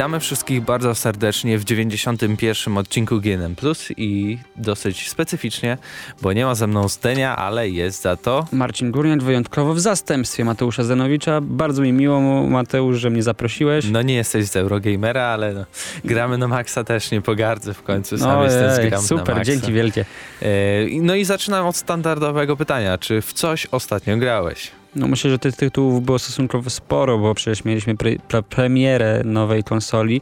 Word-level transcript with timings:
Witamy 0.00 0.20
wszystkich 0.20 0.60
bardzo 0.60 0.94
serdecznie 0.94 1.58
w 1.58 1.64
91. 1.64 2.78
odcinku 2.78 3.20
GNM 3.20 3.56
Plus 3.56 3.88
i 3.96 4.38
dosyć 4.56 5.08
specyficznie, 5.08 5.78
bo 6.22 6.32
nie 6.32 6.44
ma 6.44 6.54
ze 6.54 6.66
mną 6.66 6.88
Stenia, 6.88 7.36
ale 7.36 7.70
jest 7.70 8.02
za 8.02 8.16
to 8.16 8.46
Marcin 8.52 8.90
Górniak 8.90 9.22
wyjątkowo 9.22 9.74
w 9.74 9.80
zastępstwie 9.80 10.44
Mateusza 10.44 10.84
Zanowicza. 10.84 11.40
Bardzo 11.40 11.82
mi 11.82 11.92
miło, 11.92 12.20
Mateusz, 12.46 12.98
że 12.98 13.10
mnie 13.10 13.22
zaprosiłeś. 13.22 13.90
No 13.90 14.02
nie 14.02 14.14
jesteś 14.14 14.46
z 14.46 14.56
Eurogamera, 14.56 15.22
ale 15.22 15.52
no, 15.52 15.64
gramy 16.04 16.38
na 16.38 16.48
Maxa 16.48 16.84
też 16.84 17.10
nie 17.10 17.20
pogardzę 17.20 17.74
w 17.74 17.82
końcu, 17.82 18.18
sam 18.18 18.28
no, 18.28 18.44
jestem 18.44 18.70
z 18.70 18.88
gram 18.88 19.02
Super, 19.02 19.46
dzięki 19.46 19.72
wielkie. 19.72 20.04
E, 20.42 20.46
no 21.00 21.14
i 21.14 21.24
zaczynam 21.24 21.66
od 21.66 21.76
standardowego 21.76 22.56
pytania. 22.56 22.98
Czy 22.98 23.22
w 23.22 23.32
coś 23.32 23.66
ostatnio 23.66 24.16
grałeś? 24.16 24.79
No 24.96 25.08
myślę, 25.08 25.30
że 25.30 25.38
tych 25.38 25.56
tytułów 25.56 26.04
było 26.04 26.18
stosunkowo 26.18 26.70
sporo, 26.70 27.18
bo 27.18 27.34
przecież 27.34 27.64
mieliśmy 27.64 27.96
pre, 27.96 28.16
pre, 28.28 28.42
premierę 28.42 29.22
nowej 29.24 29.64
konsoli. 29.64 30.20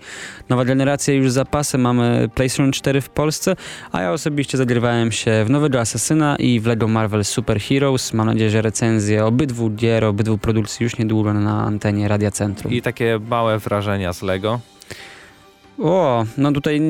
Nowa 0.48 0.64
generacja 0.64 1.14
już 1.14 1.30
zapasem, 1.30 1.80
mamy 1.80 2.28
PlayStation 2.34 2.72
4 2.72 3.00
w 3.00 3.08
Polsce, 3.08 3.56
a 3.92 4.02
ja 4.02 4.12
osobiście 4.12 4.58
zagrywałem 4.58 5.12
się 5.12 5.44
w 5.46 5.50
nowego 5.50 5.80
Asasyna 5.80 6.36
i 6.36 6.60
w 6.60 6.66
LEGO 6.66 6.88
Marvel 6.88 7.24
Super 7.24 7.60
Heroes. 7.60 8.12
Mam 8.12 8.26
nadzieję, 8.26 8.50
że 8.50 8.62
recenzje 8.62 9.24
obydwu 9.24 9.70
gier, 9.70 10.04
obydwu 10.04 10.38
produkcji 10.38 10.84
już 10.84 10.98
niedługo 10.98 11.34
na 11.34 11.64
antenie 11.64 12.08
Radia 12.08 12.30
Centrum. 12.30 12.72
I 12.72 12.82
takie 12.82 13.20
małe 13.28 13.58
wrażenia 13.58 14.12
z 14.12 14.22
LEGO? 14.22 14.60
O, 15.78 16.24
no 16.38 16.52
tutaj 16.52 16.80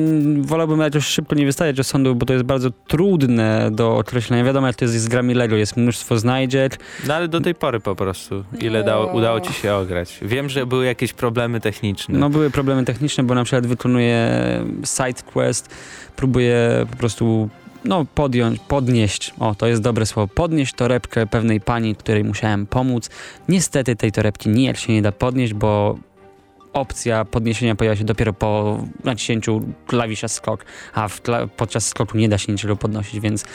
wolałbym 0.41 0.79
jakoś 0.79 1.05
szybko 1.05 1.35
nie 1.35 1.45
wystawiać 1.45 1.77
rozsądu, 1.77 2.15
bo 2.15 2.25
to 2.25 2.33
jest 2.33 2.45
bardzo 2.45 2.69
trudne 2.87 3.69
do 3.71 3.97
określenia. 3.97 4.43
Wiadomo, 4.43 4.67
jak 4.67 4.75
to 4.75 4.85
jest 4.85 4.95
z 4.95 5.07
grami 5.07 5.33
LEGO, 5.33 5.55
jest 5.55 5.77
mnóstwo 5.77 6.19
znajdziek. 6.19 6.79
No 7.07 7.15
ale 7.15 7.27
do 7.27 7.41
tej 7.41 7.55
pory 7.55 7.79
po 7.79 7.95
prostu, 7.95 8.43
ile 8.59 8.83
dało, 8.83 9.13
udało 9.13 9.41
ci 9.41 9.53
się 9.53 9.73
ograć? 9.73 10.19
Wiem, 10.21 10.49
że 10.49 10.65
były 10.65 10.85
jakieś 10.85 11.13
problemy 11.13 11.59
techniczne. 11.59 12.19
No 12.19 12.29
były 12.29 12.49
problemy 12.49 12.85
techniczne, 12.85 13.23
bo 13.23 13.35
na 13.35 13.43
przykład 13.43 13.67
wykonuję 13.67 14.29
side 14.85 15.21
quest, 15.33 15.69
próbuję 16.15 16.85
po 16.91 16.97
prostu 16.97 17.49
no, 17.85 18.05
podjąć, 18.15 18.59
podnieść, 18.59 19.33
o 19.39 19.55
to 19.55 19.67
jest 19.67 19.81
dobre 19.81 20.05
słowo, 20.05 20.33
podnieść 20.35 20.73
torebkę 20.73 21.27
pewnej 21.27 21.61
pani, 21.61 21.95
której 21.95 22.23
musiałem 22.23 22.65
pomóc. 22.65 23.09
Niestety 23.49 23.95
tej 23.95 24.11
torebki 24.11 24.49
nijak 24.49 24.77
się 24.77 24.93
nie 24.93 25.01
da 25.01 25.11
podnieść, 25.11 25.53
bo 25.53 25.97
opcja 26.73 27.25
podniesienia 27.25 27.75
pojawia 27.75 27.95
się 27.95 28.03
dopiero 28.03 28.33
po 28.33 28.79
naciśnięciu 29.03 29.61
klawisza 29.87 30.27
skok, 30.27 30.65
a 30.93 31.09
podczas 31.57 31.87
skoku 31.87 32.17
nie 32.17 32.29
da 32.29 32.37
się 32.37 32.51
niczego 32.51 32.75
podnosić, 32.75 33.19
więc 33.19 33.45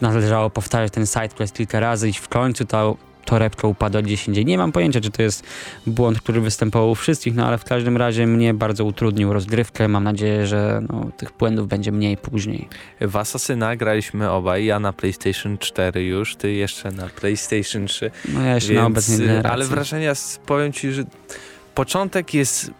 należało 0.00 0.50
powtarzać 0.50 0.92
ten 0.92 1.06
sidequest 1.06 1.56
kilka 1.56 1.80
razy 1.80 2.08
i 2.08 2.12
w 2.12 2.28
końcu 2.28 2.64
ta 2.64 2.84
torebka 3.24 3.68
upadła 3.68 4.02
gdzieś 4.02 4.28
indziej. 4.28 4.44
Nie 4.46 4.58
mam 4.58 4.72
pojęcia, 4.72 5.00
czy 5.00 5.10
to 5.10 5.22
jest 5.22 5.44
błąd, 5.86 6.20
który 6.20 6.40
występował 6.40 6.90
u 6.90 6.94
wszystkich, 6.94 7.34
no 7.34 7.46
ale 7.46 7.58
w 7.58 7.64
każdym 7.64 7.96
razie 7.96 8.26
mnie 8.26 8.54
bardzo 8.54 8.84
utrudnił 8.84 9.32
rozgrywkę. 9.32 9.88
Mam 9.88 10.04
nadzieję, 10.04 10.46
że 10.46 10.82
no, 10.88 11.10
tych 11.16 11.32
błędów 11.38 11.68
będzie 11.68 11.92
mniej 11.92 12.16
później. 12.16 12.68
W 13.00 13.16
Asasyna 13.16 13.76
graliśmy 13.76 14.30
obaj, 14.30 14.64
ja 14.64 14.80
na 14.80 14.92
PlayStation 14.92 15.58
4 15.58 16.04
już, 16.04 16.36
ty 16.36 16.52
jeszcze 16.52 16.90
na 16.90 17.08
PlayStation 17.08 17.86
3. 17.86 18.10
No 18.28 18.42
ja 18.42 18.54
jeszcze 18.54 18.72
więc, 18.72 18.80
na 18.80 18.86
obecnej 18.86 19.28
Ale 19.50 19.64
wrażenia, 19.64 20.12
powiem 20.46 20.72
ci, 20.72 20.92
że 20.92 21.04
początek 21.74 22.34
jest 22.34 22.70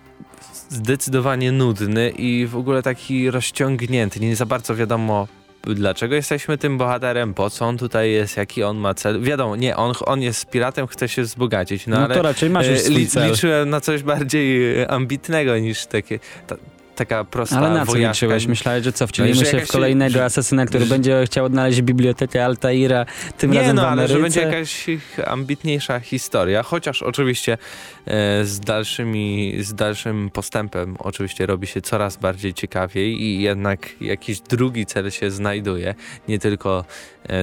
zdecydowanie 0.69 1.53
nudny 1.53 2.11
i 2.11 2.47
w 2.47 2.57
ogóle 2.57 2.83
taki 2.83 3.31
rozciągnięty. 3.31 4.21
Nie 4.21 4.37
za 4.37 4.47
bardzo 4.47 4.77
wiadomo 4.77 5.29
dlaczego 5.65 6.15
jesteśmy 6.15 6.59
tym 6.59 6.79
bohaterem, 6.79 7.35
po 7.35 7.51
co 7.51 7.65
on 7.65 7.79
tutaj 7.79 8.13
jest, 8.13 8.37
jaki 8.37 8.63
on 8.63 8.77
ma 8.77 8.95
cel. 8.95 9.23
Wiadomo, 9.23 9.57
nie, 9.57 9.77
on, 9.77 9.95
on 10.07 10.23
jest 10.23 10.51
piratem, 10.51 10.87
chce 10.87 11.09
się 11.09 11.23
wzbogacić. 11.23 11.87
No, 11.87 11.97
no 11.97 12.05
ale 12.05 12.15
to 12.15 12.23
raczej 12.23 12.51
masz 12.51 12.69
już 12.69 12.89
li, 12.89 13.09
Liczyłem 13.29 13.71
na 13.71 13.81
coś 13.81 14.03
bardziej 14.03 14.85
ambitnego 14.87 15.59
niż 15.59 15.87
takie... 15.87 16.19
Ta, 16.47 16.57
taka 16.95 17.25
prosta 17.25 17.59
Ale 17.59 17.71
na 17.71 17.87
co 17.87 17.97
liczyłeś? 17.97 18.47
Myślałeś, 18.47 18.85
że 18.85 18.93
co, 18.93 19.07
wcielimy 19.07 19.41
no, 19.41 19.45
się 19.45 19.61
w 19.61 19.69
kolejnego 19.69 20.13
że, 20.13 20.25
asesyna, 20.25 20.67
który 20.67 20.85
że, 20.85 20.91
będzie 20.91 21.23
chciał 21.27 21.45
odnaleźć 21.45 21.83
bibliotekę 21.83 22.45
Altaira, 22.45 23.07
tym 23.39 23.51
nie, 23.51 23.61
razem 23.61 23.77
no, 23.77 23.83
w 23.83 23.85
ale 23.85 24.09
że 24.09 24.19
będzie 24.19 24.41
jakaś 24.41 24.87
ambitniejsza 25.27 26.01
historia, 26.01 26.63
chociaż 26.63 27.03
oczywiście 27.03 27.53
e, 27.53 28.45
z, 28.45 28.61
dalszymi, 28.61 29.55
z 29.61 29.75
dalszym 29.75 30.31
postępem 30.31 30.97
oczywiście 30.99 31.47
robi 31.47 31.67
się 31.67 31.81
coraz 31.81 32.17
bardziej 32.17 32.55
ciekawiej 32.55 33.23
i 33.23 33.43
jednak 33.43 33.89
jakiś 34.01 34.41
drugi 34.41 34.87
cel 34.87 35.11
się 35.11 35.31
znajduje, 35.31 35.95
nie 36.29 36.39
tylko 36.39 36.85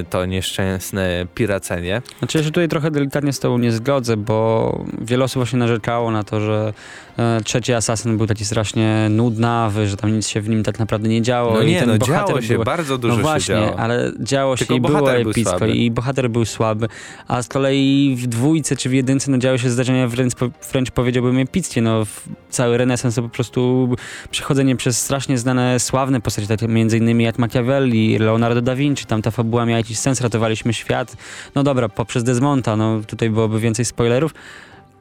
to 0.09 0.25
nieszczęsne 0.25 1.27
piracenie. 1.35 2.01
Znaczy 2.19 2.37
ja 2.37 2.43
się 2.43 2.49
tutaj 2.49 2.67
trochę 2.67 2.91
delikatnie 2.91 3.33
z 3.33 3.39
tobą 3.39 3.57
nie 3.57 3.71
zgodzę, 3.71 4.17
bo 4.17 4.79
wiele 5.01 5.23
osób 5.23 5.35
właśnie 5.35 5.59
narzekało 5.59 6.11
na 6.11 6.23
to, 6.23 6.41
że 6.41 6.73
e, 7.17 7.41
trzeci 7.43 7.73
asasyn 7.73 8.17
był 8.17 8.27
taki 8.27 8.45
strasznie 8.45 9.07
nudny, 9.09 9.49
Nawy, 9.49 9.87
że 9.87 9.97
tam 9.97 10.15
nic 10.15 10.27
się 10.27 10.41
w 10.41 10.49
nim 10.49 10.63
tak 10.63 10.79
naprawdę 10.79 11.09
nie 11.09 11.21
działo. 11.21 11.53
No 11.53 11.63
nie, 11.63 11.85
no 11.85 11.97
działo 11.97 12.41
się, 12.41 12.55
był, 12.55 12.63
bardzo 12.63 12.97
dużo 12.97 13.15
no 13.15 13.21
właśnie, 13.21 13.55
się 13.55 13.61
działo. 13.61 13.79
ale 13.79 14.11
działo 14.19 14.57
Tylko 14.57 14.73
się 14.73 14.77
i 14.77 14.81
było 14.81 15.13
epicko 15.13 15.65
i 15.65 15.91
bohater 15.91 16.29
był 16.29 16.45
słaby, 16.45 16.87
a 17.27 17.41
z 17.41 17.47
kolei 17.47 18.15
w 18.17 18.27
dwójce 18.27 18.75
czy 18.75 18.89
w 18.89 18.93
jedynce 18.93 19.31
no 19.31 19.37
działy 19.37 19.59
się 19.59 19.69
zdarzenia 19.69 20.07
wręcz, 20.07 20.33
wręcz 20.71 20.91
powiedziałbym 20.91 21.37
epickie, 21.37 21.81
no 21.81 22.05
cały 22.49 22.77
renesans 22.77 23.15
to 23.15 23.21
po 23.21 23.29
prostu 23.29 23.89
przechodzenie 24.31 24.75
przez 24.75 25.01
strasznie 25.01 25.37
znane, 25.37 25.79
sławne 25.79 26.21
postacie, 26.21 26.47
takie 26.47 26.67
między 26.67 26.97
innymi 26.97 27.23
jak 27.23 27.39
Machiavelli, 27.39 28.17
Leonardo 28.17 28.61
da 28.61 28.75
Vinci, 28.75 29.05
tam 29.05 29.21
ta 29.21 29.31
fabuła 29.31 29.65
miała 29.69 29.77
jakiś 29.77 29.99
sens, 29.99 30.21
ratowaliśmy 30.21 30.73
świat, 30.73 31.17
no 31.55 31.63
dobra, 31.63 31.89
poprzez 31.89 32.23
Desmonta, 32.23 32.75
no 32.75 33.01
tutaj 33.07 33.29
byłoby 33.29 33.59
więcej 33.59 33.85
spoilerów, 33.85 34.33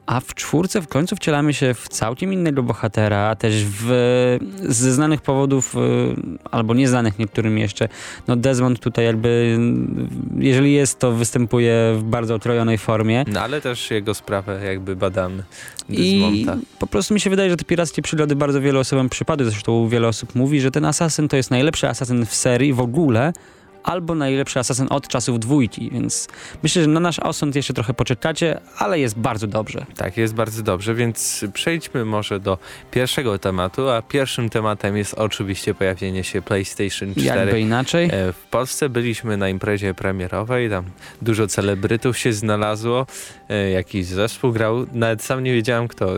a 0.09 0.19
w 0.19 0.33
czwórce 0.33 0.81
w 0.81 0.87
końcu 0.87 1.15
wcielamy 1.15 1.53
się 1.53 1.73
w 1.73 1.89
całkiem 1.89 2.33
innego 2.33 2.63
bohatera, 2.63 3.17
a 3.17 3.35
też 3.35 3.65
w, 3.65 3.87
ze 4.61 4.93
znanych 4.93 5.21
powodów, 5.21 5.75
y, 5.75 5.79
albo 6.51 6.73
nieznanych 6.73 7.19
niektórym 7.19 7.57
jeszcze, 7.57 7.89
no 8.27 8.35
Desmond 8.35 8.79
tutaj 8.79 9.05
jakby, 9.05 9.59
jeżeli 10.37 10.73
jest, 10.73 10.99
to 10.99 11.11
występuje 11.11 11.93
w 11.97 12.03
bardzo 12.03 12.35
otrojonej 12.35 12.77
formie. 12.77 13.25
No 13.27 13.41
ale 13.41 13.61
też 13.61 13.91
jego 13.91 14.13
sprawę 14.13 14.65
jakby 14.65 14.95
badamy. 14.95 15.43
Desmonta. 15.89 16.55
I 16.55 16.77
po 16.79 16.87
prostu 16.87 17.13
mi 17.13 17.19
się 17.19 17.29
wydaje, 17.29 17.49
że 17.49 17.57
te 17.57 17.65
pirackie 17.65 18.01
przygody 18.01 18.35
bardzo 18.35 18.61
wielu 18.61 18.79
osobom 18.79 19.09
przypadły, 19.09 19.45
zresztą 19.49 19.87
wiele 19.87 20.07
osób 20.07 20.35
mówi, 20.35 20.61
że 20.61 20.71
ten 20.71 20.85
asasyn 20.85 21.27
to 21.27 21.37
jest 21.37 21.51
najlepszy 21.51 21.87
asasyn 21.87 22.25
w 22.25 22.35
serii 22.35 22.73
w 22.73 22.79
ogóle, 22.79 23.33
albo 23.83 24.15
najlepszy 24.15 24.59
asasyn 24.59 24.87
od 24.89 25.07
czasów 25.07 25.39
dwójki, 25.39 25.89
więc 25.93 26.27
myślę, 26.63 26.81
że 26.81 26.87
na 26.87 26.99
nasz 26.99 27.19
osąd 27.19 27.55
jeszcze 27.55 27.73
trochę 27.73 27.93
poczekacie, 27.93 28.59
ale 28.77 28.99
jest 28.99 29.19
bardzo 29.19 29.47
dobrze. 29.47 29.85
Tak, 29.95 30.17
jest 30.17 30.33
bardzo 30.33 30.63
dobrze, 30.63 30.95
więc 30.95 31.45
przejdźmy 31.53 32.05
może 32.05 32.39
do 32.39 32.57
pierwszego 32.91 33.39
tematu, 33.39 33.89
a 33.89 34.01
pierwszym 34.01 34.49
tematem 34.49 34.97
jest 34.97 35.13
oczywiście 35.13 35.73
pojawienie 35.73 36.23
się 36.23 36.41
PlayStation 36.41 37.11
4. 37.11 37.25
Jakby 37.25 37.59
inaczej. 37.59 38.05
E, 38.05 38.33
w 38.33 38.45
Polsce 38.51 38.89
byliśmy 38.89 39.37
na 39.37 39.49
imprezie 39.49 39.93
premierowej, 39.93 40.69
tam 40.69 40.83
dużo 41.21 41.47
celebrytów 41.47 42.17
się 42.17 42.33
znalazło, 42.33 43.05
e, 43.49 43.69
jakiś 43.69 44.05
zespół 44.05 44.51
grał, 44.51 44.85
nawet 44.93 45.23
sam 45.23 45.43
nie 45.43 45.53
wiedziałem 45.53 45.87
kto, 45.87 46.09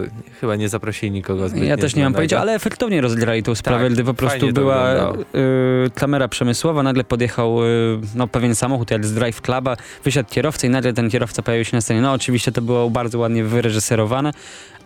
chyba 0.41 0.55
nie 0.55 0.69
zaprosili 0.69 1.11
nikogo 1.11 1.49
zbytnio 1.49 1.67
Ja 1.67 1.77
też 1.77 1.95
nie 1.95 2.03
mam 2.03 2.13
pojęcia, 2.13 2.39
ale 2.39 2.53
efektownie 2.53 3.01
rozgrali 3.01 3.43
tą 3.43 3.55
sprawę, 3.55 3.83
tak, 3.83 3.93
gdy 3.93 4.03
po 4.03 4.13
prostu 4.13 4.53
była 4.53 5.13
y, 5.13 5.91
kamera 5.95 6.27
przemysłowa, 6.27 6.83
nagle 6.83 7.03
podjechał 7.03 7.50
Y, 7.59 7.99
no, 8.15 8.27
pewien 8.27 8.55
samochód 8.55 8.91
jak 8.91 9.05
z 9.05 9.13
Drive 9.13 9.41
Cluba, 9.41 9.77
wysiadł 10.03 10.29
kierowca 10.29 10.67
i 10.67 10.69
nagle 10.69 10.93
ten 10.93 11.09
kierowca 11.09 11.41
pojawił 11.41 11.65
się 11.65 11.77
na 11.77 11.81
scenie. 11.81 12.01
No 12.01 12.11
oczywiście 12.11 12.51
to 12.51 12.61
było 12.61 12.89
bardzo 12.89 13.19
ładnie 13.19 13.43
wyreżyserowane, 13.43 14.31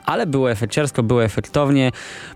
ale 0.05 0.25
było 0.25 0.51
efekciarsko, 0.51 1.03
było 1.03 1.23
efektownie, 1.23 1.91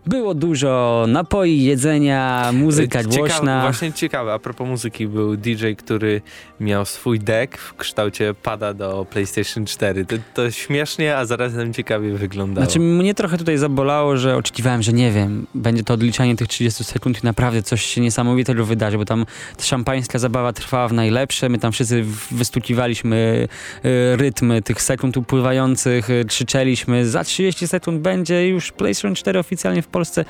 było 0.05 0.33
dużo 0.33 1.05
napoi, 1.07 1.63
jedzenia, 1.63 2.51
muzyka 2.53 3.03
Ciekawe, 3.03 3.17
głośna. 3.17 3.61
Właśnie 3.61 3.93
ciekawe, 3.93 4.33
a 4.33 4.39
propos 4.39 4.67
muzyki, 4.67 5.07
był 5.07 5.37
DJ, 5.37 5.73
który 5.77 6.21
miał 6.59 6.85
swój 6.85 7.19
deck 7.19 7.57
w 7.57 7.75
kształcie 7.75 8.33
pada 8.33 8.73
do 8.73 9.05
PlayStation 9.09 9.65
4. 9.65 10.05
To, 10.05 10.15
to 10.33 10.51
śmiesznie, 10.51 11.17
a 11.17 11.25
zarazem 11.25 11.73
ciekawie 11.73 12.13
wyglądało. 12.13 12.65
Znaczy 12.65 12.79
mnie 12.79 13.13
trochę 13.13 13.37
tutaj 13.37 13.57
zabolało, 13.57 14.17
że 14.17 14.35
oczekiwałem, 14.35 14.81
że 14.81 14.93
nie 14.93 15.11
wiem, 15.11 15.47
będzie 15.55 15.83
to 15.83 15.93
odliczanie 15.93 16.35
tych 16.35 16.47
30 16.47 16.83
sekund 16.83 17.23
i 17.23 17.25
naprawdę 17.25 17.63
coś 17.63 17.85
się 17.85 18.01
niesamowitego 18.01 18.65
wydarzy, 18.65 18.97
bo 18.97 19.05
tam 19.05 19.25
szampańska 19.61 20.19
zabawa 20.19 20.53
trwała 20.53 20.87
w 20.87 20.93
najlepsze, 20.93 21.49
my 21.49 21.57
tam 21.59 21.71
wszyscy 21.71 22.05
wystukiwaliśmy 22.31 23.47
y, 23.85 24.15
rytmy 24.15 24.61
tych 24.61 24.81
sekund 24.81 25.17
upływających, 25.17 26.09
y, 26.09 26.25
krzyczeliśmy 26.25 27.05
za 27.05 27.23
30 27.23 27.58
30 27.59 27.67
sekund 27.67 28.01
będzie 28.01 28.47
już 28.47 28.71
PlayStation 28.71 29.15
4 29.15 29.39
oficjalnie 29.39 29.81
w 29.81 29.87
Polsce 29.87 30.25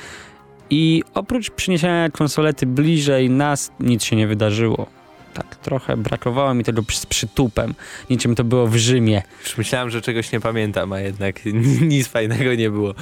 i 0.69 1.03
oprócz 1.13 1.51
przyniesienia 1.51 2.09
konsolety 2.09 2.65
bliżej 2.65 3.29
nas 3.29 3.71
nic 3.79 4.03
się 4.03 4.15
nie 4.15 4.27
wydarzyło. 4.27 4.98
Tak 5.43 5.55
trochę 5.55 5.97
brakowało 5.97 6.53
mi 6.53 6.63
tego 6.63 6.81
z 6.89 7.05
przytupem, 7.05 7.73
niczym 8.09 8.35
to 8.35 8.43
było 8.43 8.67
w 8.67 8.75
Rzymie. 8.75 9.21
Już 9.43 9.57
myślałem, 9.57 9.89
że 9.89 10.01
czegoś 10.01 10.31
nie 10.31 10.39
pamiętam, 10.39 10.93
a 10.93 10.99
jednak 10.99 11.45
nic 11.93 12.07
fajnego 12.07 12.55
nie 12.55 12.69
było 12.69 12.93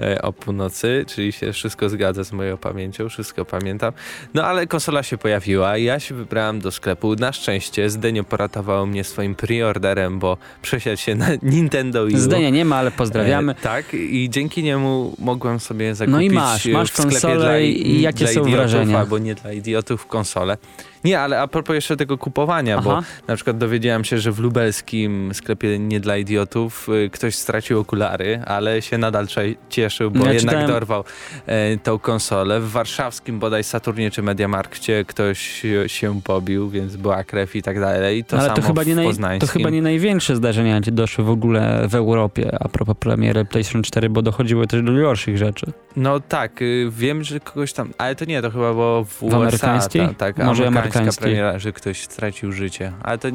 e, 0.00 0.22
o 0.22 0.32
północy, 0.32 1.04
czyli 1.08 1.32
się 1.32 1.52
wszystko 1.52 1.88
zgadza 1.88 2.24
z 2.24 2.32
moją 2.32 2.56
pamięcią, 2.56 3.08
wszystko 3.08 3.44
pamiętam. 3.44 3.92
No 4.34 4.44
ale 4.44 4.66
konsola 4.66 5.02
się 5.02 5.18
pojawiła 5.18 5.78
i 5.78 5.84
ja 5.84 6.00
się 6.00 6.14
wybrałem 6.14 6.60
do 6.60 6.70
sklepu. 6.70 7.14
Na 7.14 7.32
szczęście 7.32 7.90
Zdenio 7.90 8.24
poratowało 8.24 8.86
mnie 8.86 9.04
swoim 9.04 9.34
preorderem, 9.34 10.18
bo 10.18 10.36
przesiadł 10.62 10.96
się 10.96 11.14
na 11.14 11.28
Nintendo 11.42 12.06
i 12.06 12.16
Zdenia 12.16 12.50
nie 12.50 12.64
ma, 12.64 12.76
ale 12.76 12.90
pozdrawiamy. 12.90 13.52
E, 13.52 13.54
tak 13.54 13.94
i 13.94 14.30
dzięki 14.30 14.62
niemu 14.62 15.14
mogłem 15.18 15.60
sobie 15.60 15.94
zakupić 15.94 16.16
No 16.16 16.20
i 16.20 16.30
masz, 16.30 16.66
masz 16.66 16.92
konsolę 16.92 17.66
i 17.66 18.00
jakie 18.00 18.28
są 18.28 18.42
wrażenia? 18.42 18.98
Albo 18.98 19.18
nie 19.18 19.34
dla 19.34 19.52
idiotów 19.52 20.06
konsolę. 20.06 20.56
Nie, 21.04 21.20
ale 21.20 21.40
a 21.40 21.48
propos 21.48 21.74
jeszcze 21.74 21.96
tego 21.96 22.18
kupowania, 22.18 22.76
Aha. 22.78 22.84
bo 22.84 23.02
na 23.28 23.34
przykład 23.34 23.58
dowiedziałem 23.58 24.04
się, 24.04 24.18
że 24.18 24.32
w 24.32 24.38
lubelskim 24.38 25.34
sklepie 25.34 25.78
nie 25.78 26.00
dla 26.00 26.16
idiotów 26.16 26.88
y, 26.88 27.10
ktoś 27.10 27.34
stracił 27.34 27.80
okulary, 27.80 28.42
ale 28.46 28.82
się 28.82 28.98
nadal 28.98 29.26
cieszył, 29.68 30.10
bo 30.10 30.26
ja 30.26 30.32
jednak 30.32 30.54
czytałem... 30.54 30.70
dorwał 30.70 31.04
e, 31.46 31.76
tą 31.76 31.98
konsolę. 31.98 32.60
W 32.60 32.70
warszawskim 32.70 33.38
bodaj 33.38 33.64
Saturnie 33.64 34.10
czy 34.10 34.22
Mediamarkcie 34.22 35.04
ktoś 35.04 35.62
się 35.86 36.20
pobił, 36.24 36.70
więc 36.70 36.96
była 36.96 37.24
krew 37.24 37.56
i 37.56 37.62
tak 37.62 37.80
dalej. 37.80 38.24
To 38.24 38.38
ale 38.38 38.50
to 38.50 38.62
chyba, 38.62 38.84
nie 38.84 38.94
naj... 38.94 39.38
to 39.38 39.46
chyba 39.46 39.70
nie 39.70 39.82
największe 39.82 40.36
zdarzenia 40.36 40.74
jakie 40.74 40.92
doszły 40.92 41.24
w 41.24 41.30
ogóle 41.30 41.88
w 41.88 41.94
Europie 41.94 42.56
a 42.60 42.68
propos 42.68 42.96
premiery 43.00 43.44
PlayStation 43.44 43.82
4, 43.82 44.10
bo 44.10 44.22
dochodziły 44.22 44.66
też 44.66 44.82
do 44.82 44.92
gorszych 44.92 45.38
rzeczy. 45.38 45.72
No 45.96 46.20
tak, 46.20 46.62
y, 46.62 46.88
wiem, 46.90 47.24
że 47.24 47.40
kogoś 47.40 47.72
tam, 47.72 47.92
ale 47.98 48.14
to 48.14 48.24
nie, 48.24 48.42
to 48.42 48.50
chyba 48.50 48.72
było 48.72 49.04
w, 49.04 49.08
w 49.08 49.22
USA. 49.22 49.78
Ta, 49.78 50.14
tak, 50.18 50.38
Może 50.38 50.70
amerykańska 50.96 51.22
premiera, 51.22 51.58
że 51.58 51.72
ktoś 51.72 52.02
stracił 52.02 52.52
życie. 52.52 52.92
Ale 53.02 53.18
to 53.18 53.28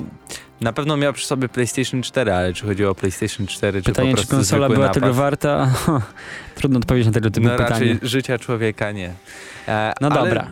na 0.61 0.73
pewno 0.73 0.97
miał 0.97 1.13
przy 1.13 1.27
sobie 1.27 1.49
PlayStation 1.49 2.01
4, 2.01 2.33
ale 2.33 2.53
czy 2.53 2.65
chodziło 2.65 2.91
o 2.91 2.95
PlayStation 2.95 3.47
4, 3.47 3.81
czy 3.81 3.85
Pytanie, 3.85 4.09
po 4.09 4.15
prostu 4.15 4.31
czy 4.31 4.35
konsola 4.35 4.69
była 4.69 4.79
napad? 4.79 4.93
tego 4.93 5.13
warta? 5.13 5.71
Trudno 6.55 6.79
odpowiedzieć 6.79 7.07
na 7.07 7.13
tego 7.13 7.29
typu 7.29 7.47
no, 7.47 7.51
pytanie. 7.51 7.69
raczej 7.69 7.99
życia 8.01 8.39
człowieka 8.39 8.91
nie. 8.91 9.13
E, 9.67 9.93
no 10.01 10.09
dobra. 10.09 10.51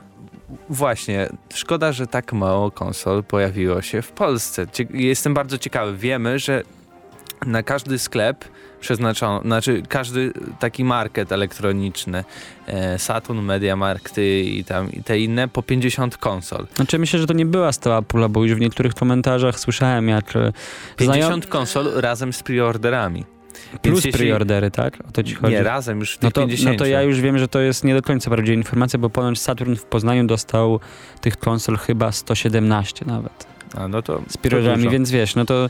Właśnie, 0.69 1.29
szkoda, 1.53 1.91
że 1.91 2.07
tak 2.07 2.33
mało 2.33 2.71
konsol 2.71 3.23
pojawiło 3.23 3.81
się 3.81 4.01
w 4.01 4.11
Polsce. 4.11 4.65
Jestem 4.93 5.33
bardzo 5.33 5.57
ciekawy. 5.57 5.97
Wiemy, 5.97 6.39
że 6.39 6.63
na 7.45 7.63
każdy 7.63 7.99
sklep 7.99 8.45
przeznaczono, 8.81 9.41
znaczy 9.41 9.83
każdy 9.89 10.33
taki 10.59 10.83
market 10.83 11.31
elektroniczny, 11.31 12.23
e, 12.67 12.99
Saturn, 12.99 13.39
Mediamarkty 13.39 14.39
i 14.39 14.63
tam 14.63 14.91
i 14.91 15.03
te 15.03 15.19
inne, 15.19 15.47
po 15.47 15.63
50 15.63 16.17
konsol. 16.17 16.67
Znaczy 16.75 16.99
myślę, 16.99 17.19
że 17.19 17.27
to 17.27 17.33
nie 17.33 17.45
była 17.45 17.71
stała 17.71 18.01
pula, 18.01 18.29
bo 18.29 18.43
już 18.43 18.53
w 18.53 18.59
niektórych 18.59 18.93
komentarzach 18.93 19.59
słyszałem 19.59 20.07
jak... 20.07 20.25
50 20.97 21.25
znajom... 21.25 21.41
konsol 21.41 21.91
razem 21.95 22.33
z 22.33 22.43
preorderami. 22.43 23.25
Plus 23.81 24.05
jeśli... 24.05 24.11
preordery, 24.11 24.71
tak? 24.71 24.97
O 25.09 25.11
to 25.11 25.23
ci 25.23 25.35
chodzi? 25.35 25.53
Nie, 25.53 25.63
razem 25.63 25.99
już 25.99 26.17
tych 26.17 26.23
no 26.23 26.31
to, 26.31 26.41
50. 26.41 26.71
No 26.71 26.77
to 26.77 26.85
ja 26.85 27.01
już 27.01 27.21
wiem, 27.21 27.37
że 27.37 27.47
to 27.47 27.59
jest 27.59 27.83
nie 27.83 27.93
do 27.93 28.01
końca 28.01 28.29
prawdziwa 28.29 28.55
informacja, 28.55 28.99
bo 28.99 29.09
ponoć 29.09 29.39
Saturn 29.39 29.75
w 29.75 29.83
Poznaniu 29.83 30.27
dostał 30.27 30.79
tych 31.21 31.37
konsol 31.37 31.77
chyba 31.77 32.11
117 32.11 33.05
nawet. 33.05 33.51
A 33.75 33.87
no 33.87 34.01
to 34.01 34.21
z 34.29 34.37
preorderami, 34.37 34.89
więc 34.89 35.11
wiesz, 35.11 35.35
no 35.35 35.45
to 35.45 35.69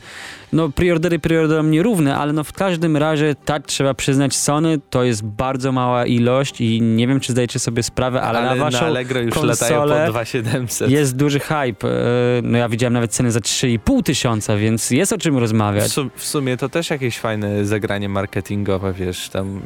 no 0.53 0.69
preordery 0.69 1.19
preorderom 1.19 1.71
nierówne, 1.71 2.17
ale 2.17 2.33
no 2.33 2.43
w 2.43 2.53
każdym 2.53 2.97
razie 2.97 3.35
tak 3.45 3.67
trzeba 3.67 3.93
przyznać 3.93 4.35
Sony 4.35 4.79
to 4.89 5.03
jest 5.03 5.23
bardzo 5.23 5.71
mała 5.71 6.05
ilość 6.05 6.61
i 6.61 6.81
nie 6.81 7.07
wiem 7.07 7.19
czy 7.19 7.31
zdajecie 7.31 7.59
sobie 7.59 7.83
sprawę, 7.83 8.21
ale, 8.21 8.39
ale 8.39 8.49
na 8.49 8.63
waszą 8.63 8.81
na 8.81 8.87
Allegro 8.87 9.19
już 9.19 9.33
konsolę 9.33 10.05
po 10.05 10.11
2700. 10.11 10.89
jest 10.89 11.15
duży 11.15 11.39
hype. 11.39 11.87
E, 11.87 12.41
no 12.43 12.57
ja 12.57 12.69
widziałem 12.69 12.93
nawet 12.93 13.11
ceny 13.11 13.31
za 13.31 13.39
3,5 13.39 14.03
tysiąca, 14.03 14.57
więc 14.57 14.91
jest 14.91 15.13
o 15.13 15.17
czym 15.17 15.37
rozmawiać. 15.37 15.89
W, 15.89 15.93
sum 15.93 16.11
w, 16.15 16.25
sumie 16.25 16.57
to 16.57 16.69
też 16.69 16.89
jakieś 16.89 17.19
fajne 17.19 17.65
zagranie 17.65 18.09
marketingowe, 18.09 18.93
wiesz, 18.93 19.29
tam 19.29 19.57
y, 19.57 19.61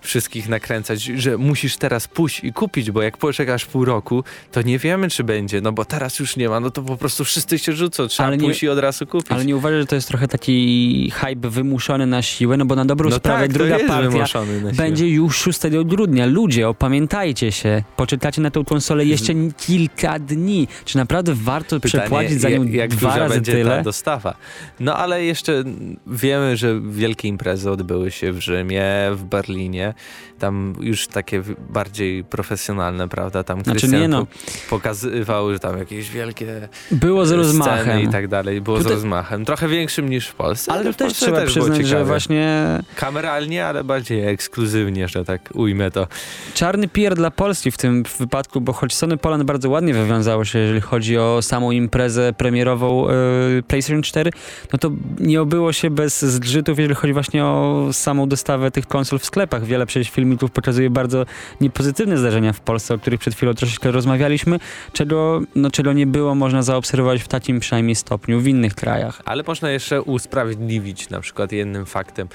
wszystkich 0.00 0.48
nakręcać, 0.48 1.02
że 1.02 1.38
musisz 1.38 1.76
teraz 1.76 2.08
pójść 2.08 2.44
i 2.44 2.52
kupić, 2.52 2.90
bo 2.90 3.02
jak 3.02 3.16
poczekasz 3.16 3.66
pół 3.66 3.84
roku, 3.84 4.24
to 4.52 4.62
nie 4.62 4.78
wiemy 4.78 5.08
czy 5.08 5.24
będzie, 5.24 5.60
no 5.60 5.72
bo 5.72 5.84
teraz 5.84 6.18
już 6.18 6.36
nie 6.36 6.48
ma, 6.48 6.60
no 6.60 6.70
to 6.70 6.82
po 6.82 6.96
prostu 6.96 7.24
wszyscy 7.24 7.58
rzucą, 7.72 8.08
trzeba 8.08 8.26
ale 8.26 8.38
pójść 8.38 8.62
nie, 8.62 8.66
i 8.66 8.70
od 8.70 8.78
razu 8.78 9.06
kupić. 9.06 9.32
Ale 9.32 9.44
nie 9.44 9.56
uważasz, 9.56 9.80
że 9.80 9.86
to 9.86 9.94
jest 9.94 10.08
trochę 10.08 10.28
taki 10.28 11.10
hype 11.14 11.50
wymuszony 11.50 12.06
na 12.06 12.22
siłę, 12.22 12.56
no 12.56 12.64
bo 12.64 12.76
na 12.76 12.84
dobrą 12.84 13.10
no 13.10 13.16
sprawę 13.16 13.42
tak, 13.42 13.52
druga 13.52 13.78
partia 13.88 14.40
będzie 14.76 15.08
już 15.08 15.36
6 15.36 15.60
grudnia. 15.84 16.26
Ludzie, 16.26 16.68
opamiętajcie 16.68 17.52
się, 17.52 17.82
poczekacie 17.96 18.42
na 18.42 18.50
tą 18.50 18.64
konsolę 18.64 19.04
jeszcze 19.04 19.32
kilka 19.58 20.18
dni. 20.18 20.68
Czy 20.84 20.96
naprawdę 20.96 21.34
warto 21.34 21.80
Pytanie, 21.80 22.02
przepłacić 22.02 22.40
za 22.40 22.48
nią 22.48 22.64
jak 22.64 22.90
dwa 22.90 23.18
razy 23.18 23.34
będzie 23.34 23.52
tyle? 23.52 23.76
ta 23.76 23.82
dostawa. 23.82 24.34
No 24.80 24.96
ale 24.96 25.24
jeszcze 25.24 25.64
wiemy, 26.06 26.56
że 26.56 26.80
wielkie 26.80 27.28
imprezy 27.28 27.70
odbyły 27.70 28.10
się 28.10 28.32
w 28.32 28.40
Rzymie, 28.40 28.84
w 29.12 29.24
Berlinie. 29.24 29.94
Tam 30.38 30.74
już 30.80 31.06
takie 31.06 31.42
bardziej 31.70 32.24
profesjonalne, 32.24 33.08
prawda? 33.08 33.44
Tam 33.44 33.62
znaczy, 33.62 33.88
nie, 33.88 34.08
no. 34.08 34.26
pokazywał, 34.70 35.52
że 35.52 35.58
tam 35.58 35.78
jakieś 35.78 36.10
wielkie 36.10 36.68
Było 36.90 37.26
z 37.26 37.32
rozmachem. 37.58 38.00
i 38.00 38.08
tak 38.08 38.28
dalej. 38.28 38.60
Było 38.60 38.78
Tutaj... 38.78 38.92
z 38.92 38.94
rozmachem. 38.94 39.44
Trochę 39.44 39.68
większym 39.68 40.08
niż 40.08 40.28
w 40.28 40.34
Polsce. 40.34 40.72
Ale, 40.72 40.80
ale 40.80 40.94
też 40.94 41.12
trzeba 41.12 41.40
też 41.40 41.50
przyznać, 41.50 41.86
że 41.86 42.04
właśnie... 42.04 42.64
Kameralnie, 42.96 43.66
ale 43.66 43.84
bardziej 43.84 44.26
ekskluzywnie, 44.26 45.08
że 45.08 45.24
tak 45.24 45.40
ujmę 45.54 45.90
to. 45.90 46.06
Czarny 46.54 46.88
pier 46.88 47.14
dla 47.14 47.30
Polski 47.30 47.70
w 47.70 47.78
tym 47.78 48.02
wypadku, 48.18 48.60
bo 48.60 48.72
choć 48.72 48.94
Sony 48.94 49.16
Poland 49.16 49.42
bardzo 49.42 49.70
ładnie 49.70 49.94
wywiązało 49.94 50.44
się, 50.44 50.58
jeżeli 50.58 50.80
chodzi 50.80 51.18
o 51.18 51.42
samą 51.42 51.70
imprezę 51.70 52.32
premierową 52.32 53.08
yy, 53.08 53.62
PlayStation 53.62 54.02
4, 54.02 54.30
no 54.72 54.78
to 54.78 54.90
nie 55.20 55.42
obyło 55.42 55.72
się 55.72 55.90
bez 55.90 56.24
zgrzytów, 56.24 56.78
jeżeli 56.78 56.94
chodzi 56.94 57.12
właśnie 57.12 57.44
o 57.44 57.88
samą 57.92 58.28
dostawę 58.28 58.70
tych 58.70 58.86
konsol 58.86 59.18
w 59.18 59.24
sklepach. 59.24 59.64
Wiele 59.64 59.86
przecież 59.86 60.10
filmików 60.10 60.50
pokazuje 60.50 60.90
bardzo 60.90 61.26
niepozytywne 61.60 62.18
zdarzenia 62.18 62.52
w 62.52 62.60
Polsce, 62.60 62.94
o 62.94 62.98
których 62.98 63.20
przed 63.20 63.34
chwilą 63.34 63.54
troszeczkę 63.54 63.90
rozmawialiśmy, 63.90 64.60
czego, 64.92 65.40
no, 65.54 65.70
czego 65.70 65.92
nie 65.92 66.06
było 66.06 66.34
można 66.34 66.62
zaobserwować 66.62 67.22
w 67.22 67.28
takim 67.44 67.60
przynajmniej 67.60 67.94
stopniu 67.94 68.40
w 68.40 68.46
innych 68.46 68.74
krajach. 68.74 69.22
Ale 69.24 69.42
można 69.46 69.70
jeszcze 69.70 70.02
usprawiedliwić 70.02 71.10
na 71.10 71.20
przykład 71.20 71.52
jednym 71.52 71.86
faktem 71.86 72.28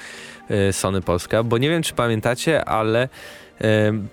e, 0.48 0.72
Sony 0.72 1.00
Polska, 1.00 1.42
bo 1.42 1.58
nie 1.58 1.68
wiem 1.68 1.82
czy 1.82 1.94
pamiętacie, 1.94 2.64
ale 2.64 3.08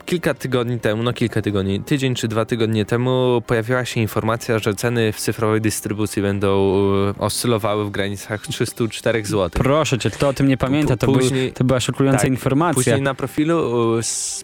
Kilka 0.06 0.34
tygodni 0.34 0.80
temu, 0.80 1.04
no 1.04 1.14
kilka 1.14 1.42
tygodni, 1.42 1.82
tydzień 1.82 2.16
czy 2.16 2.28
dwa 2.28 2.46
tygodnie 2.46 2.86
temu 2.86 3.42
pojawiła 3.48 3.86
się 3.86 4.02
informacja, 4.02 4.60
że 4.60 4.74
ceny 4.74 5.14
w 5.14 5.20
cyfrowej 5.20 5.62
dystrybucji 5.62 6.22
będą 6.22 6.76
e, 7.10 7.20
oscylowały 7.20 7.86
w 7.86 7.90
granicach 7.90 8.48
304 8.48 9.26
zł. 9.26 9.50
Proszę 9.64 10.00
cię, 10.00 10.10
kto 10.10 10.28
o 10.28 10.34
tym 10.34 10.48
nie 10.48 10.58
pamięta, 10.58 10.98
to, 10.98 11.08
później, 11.08 11.46
był, 11.46 11.54
to 11.54 11.64
była 11.64 11.80
szokująca 11.80 12.22
tak, 12.22 12.30
informacja. 12.30 12.84
Później 12.84 13.02
na 13.02 13.14
profilu 13.14 13.62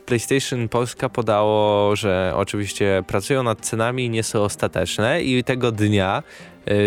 PlayStation 0.06 0.70
Polska 0.70 1.10
podało, 1.10 1.96
że 1.96 2.34
oczywiście 2.36 3.04
pracują 3.08 3.44
nad 3.44 3.60
cenami 3.62 4.06
i 4.06 4.10
nie 4.10 4.24
są 4.24 4.42
ostateczne 4.42 5.24
i 5.24 5.44
tego 5.44 5.72
dnia 5.72 6.24
E, 6.24 6.24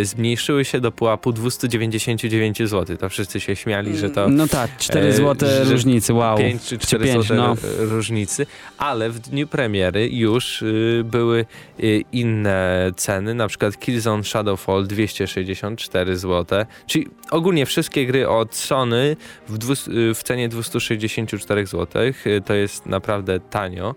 zmniejszyły 0.03 0.65
się 0.65 0.81
do 0.81 0.93
pułapu 0.93 1.33
299 1.33 2.59
zł. 2.59 2.97
To 2.97 3.09
wszyscy 3.09 3.41
się 3.41 3.57
śmiali, 3.57 3.97
że 3.97 4.11
to... 4.11 4.29
No 4.29 4.49
tak, 4.49 4.77
4 4.79 5.13
zł 5.13 5.49
e, 5.49 5.65
różnicy, 5.65 6.13
wow. 6.13 6.39
5 6.39 6.63
czy 6.63 6.79
4 6.79 7.05
5, 7.05 7.27
zł 7.27 7.37
no. 7.37 7.57
różnicy, 7.79 8.47
ale 8.79 9.11
w 9.11 9.19
dniu 9.19 9.47
premiery 9.47 10.09
już 10.09 10.63
y, 10.63 11.03
były 11.05 11.47
y, 11.81 12.05
inne 12.13 12.91
ceny, 12.97 13.35
na 13.35 13.49
przykład 13.49 13.79
Killzone 13.79 14.25
Shadowfall 14.25 14.87
264 14.87 16.17
zł, 16.17 16.65
czyli 16.87 17.09
ogólnie 17.31 17.67
wszystkie 17.67 18.07
gry 18.07 18.29
od 18.29 18.55
Sony 18.55 19.17
w, 19.49 19.71
y, 19.89 20.15
w 20.15 20.23
cenie 20.23 20.49
264 20.49 21.67
zł, 21.67 22.03
y, 22.27 22.43
to 22.47 22.55
jest 22.55 22.87
naprawdę 22.87 23.41
tanio. 23.41 23.95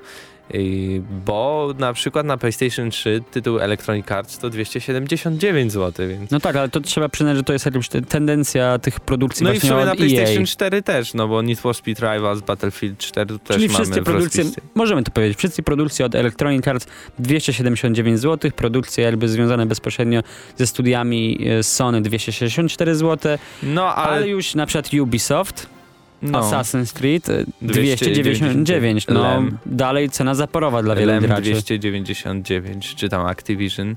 Bo 1.25 1.73
na 1.79 1.93
przykład 1.93 2.25
na 2.25 2.37
PlayStation 2.37 2.89
3 2.89 3.23
tytuł 3.31 3.59
Electronic 3.59 4.11
Arts 4.11 4.37
to 4.37 4.49
279 4.49 5.71
zł. 5.71 6.07
Więc... 6.07 6.31
No 6.31 6.39
tak, 6.39 6.55
ale 6.55 6.69
to 6.69 6.81
trzeba 6.81 7.09
przyznać, 7.09 7.37
że 7.37 7.43
to 7.43 7.53
jest 7.53 7.65
jakaś 7.65 7.89
tendencja 8.09 8.79
tych 8.79 8.99
produkcji 8.99 9.43
No 9.43 9.53
i 9.53 9.59
w 9.59 9.61
sumie 9.61 9.85
na 9.85 9.95
PlayStation 9.95 10.43
EA. 10.43 10.45
4 10.45 10.81
też, 10.81 11.13
no 11.13 11.27
bo 11.27 11.41
Need 11.41 11.59
for 11.59 11.75
Speed 11.75 12.13
Rivals, 12.13 12.41
Battlefield 12.41 12.97
4 12.97 13.39
też 13.39 13.57
Czyli 13.57 13.67
mamy 13.67 13.75
wszystkie 13.75 14.01
produkcje, 14.01 14.43
możemy 14.75 15.03
to 15.03 15.11
powiedzieć, 15.11 15.37
wszystkie 15.37 15.63
produkcje 15.63 16.05
od 16.05 16.15
Electronic 16.15 16.67
Arts 16.67 16.87
279 17.19 18.19
zł, 18.19 18.51
produkcje 18.51 19.03
jakby 19.03 19.29
związane 19.29 19.65
bezpośrednio 19.65 20.21
ze 20.57 20.67
studiami 20.67 21.47
e, 21.59 21.63
Sony 21.63 22.01
264 22.01 22.95
zł, 22.95 23.37
no 23.63 23.95
ale, 23.95 24.17
ale 24.17 24.27
już 24.27 24.55
na 24.55 24.65
przykład 24.65 24.93
Ubisoft 24.93 25.78
no. 26.21 26.39
Assassin's 26.39 26.93
Creed 26.93 27.27
299. 27.61 29.07
No, 29.07 29.21
Lem. 29.21 29.57
dalej 29.65 30.09
cena 30.09 30.35
zaporowa 30.35 30.83
dla 30.83 30.95
wielu 30.95 31.07
Lem 31.11 31.23
graczy. 31.23 31.41
299, 31.41 32.95
czy 32.95 33.09
tam 33.09 33.25
Activision. 33.25 33.95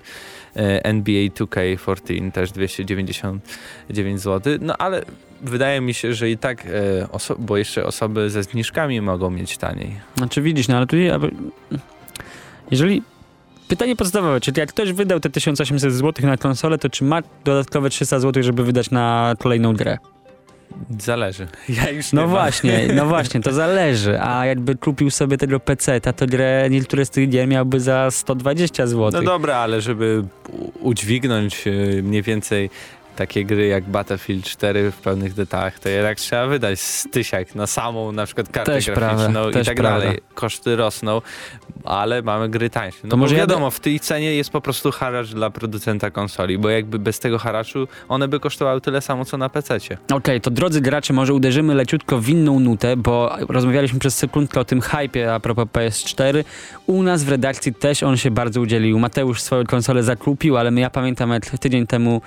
E, 0.56 0.84
NBA 0.84 1.28
2K14 1.28 2.32
też 2.32 2.52
299 2.52 4.20
zł. 4.20 4.58
No 4.60 4.76
ale 4.76 5.02
wydaje 5.40 5.80
mi 5.80 5.94
się, 5.94 6.14
że 6.14 6.30
i 6.30 6.38
tak, 6.38 6.66
e, 6.66 7.08
bo 7.38 7.56
jeszcze 7.56 7.86
osoby 7.86 8.30
ze 8.30 8.42
zniżkami 8.42 9.00
mogą 9.00 9.30
mieć 9.30 9.58
taniej. 9.58 9.96
Znaczy 10.16 10.42
widzisz, 10.42 10.68
no 10.68 10.76
ale 10.76 10.86
tu 10.86 10.96
jeżeli 12.70 13.02
pytanie 13.68 13.96
podstawowe, 13.96 14.40
czyli 14.40 14.60
jak 14.60 14.68
ktoś 14.68 14.92
wydał 14.92 15.20
te 15.20 15.30
1800 15.30 15.92
zł 15.92 16.26
na 16.26 16.36
konsolę, 16.36 16.78
to 16.78 16.90
czy 16.90 17.04
ma 17.04 17.22
dodatkowe 17.44 17.90
300 17.90 18.20
zł, 18.20 18.42
żeby 18.42 18.64
wydać 18.64 18.90
na 18.90 19.34
kolejną 19.38 19.72
grę? 19.72 19.98
Zależy. 21.00 21.46
Ja 21.68 21.90
już 21.90 22.12
no 22.12 22.28
właśnie, 22.28 22.88
no 22.94 23.06
właśnie, 23.14 23.40
to 23.40 23.52
zależy. 23.52 24.20
A 24.20 24.46
jakby 24.46 24.74
kupił 24.74 25.10
sobie 25.10 25.38
tego 25.38 25.60
PC, 25.60 26.00
to 26.00 26.26
grę 26.26 26.70
niektóre 26.70 27.04
z 27.04 27.10
tych 27.10 27.28
gier 27.28 27.48
miałby 27.48 27.80
za 27.80 28.10
120 28.10 28.86
zł. 28.86 29.10
No 29.22 29.22
dobra, 29.22 29.56
ale 29.56 29.80
żeby 29.80 30.24
udźwignąć 30.80 31.66
e, 31.66 32.02
mniej 32.02 32.22
więcej 32.22 32.70
takie 33.16 33.44
gry 33.44 33.66
jak 33.66 33.84
Battlefield 33.84 34.44
4 34.44 34.90
w 34.90 34.96
pełnych 34.96 35.34
detaliach, 35.34 35.78
to 35.78 35.88
jednak 35.88 36.18
trzeba 36.18 36.46
wydać 36.46 36.80
tysiak 37.10 37.54
na 37.54 37.66
samą 37.66 38.12
na 38.12 38.26
przykład 38.26 38.48
kartę 38.48 38.72
też 38.72 38.86
graficzną 38.86 39.50
i 39.50 39.64
tak 39.64 39.82
dalej. 39.82 40.20
Koszty 40.34 40.76
rosną, 40.76 41.22
ale 41.84 42.22
mamy 42.22 42.48
gry 42.48 42.70
tańsze. 42.70 42.98
No 43.04 43.10
to 43.10 43.16
może 43.16 43.34
wiadomo, 43.34 43.70
w 43.70 43.80
tej 43.80 44.00
cenie 44.00 44.34
jest 44.34 44.50
po 44.50 44.60
prostu 44.60 44.90
haracz 44.90 45.28
dla 45.28 45.50
producenta 45.50 46.10
konsoli, 46.10 46.58
bo 46.58 46.70
jakby 46.70 46.98
bez 46.98 47.20
tego 47.20 47.38
haraczu 47.38 47.88
one 48.08 48.28
by 48.28 48.40
kosztowały 48.40 48.80
tyle 48.80 49.00
samo 49.00 49.24
co 49.24 49.36
na 49.36 49.48
PC-cie. 49.48 49.94
Okej, 50.04 50.16
okay, 50.16 50.40
to 50.40 50.50
drodzy 50.50 50.80
gracze, 50.80 51.12
może 51.12 51.34
uderzymy 51.34 51.74
leciutko 51.74 52.18
w 52.18 52.28
inną 52.28 52.60
nutę, 52.60 52.96
bo 52.96 53.36
rozmawialiśmy 53.48 53.98
przez 53.98 54.16
sekundkę 54.16 54.60
o 54.60 54.64
tym 54.64 54.80
hypie 54.80 55.34
a 55.34 55.40
propos 55.40 55.66
PS4. 55.66 56.44
U 56.86 57.02
nas 57.02 57.24
w 57.24 57.28
redakcji 57.28 57.74
też 57.74 58.02
on 58.02 58.16
się 58.16 58.30
bardzo 58.30 58.60
udzielił. 58.60 58.98
Mateusz 58.98 59.42
swoją 59.42 59.64
konsolę 59.64 60.02
zakupił, 60.02 60.56
ale 60.56 60.70
my, 60.70 60.80
ja 60.80 60.90
pamiętam 60.90 61.30
jak 61.30 61.58
tydzień 61.58 61.86
temu 61.86 62.20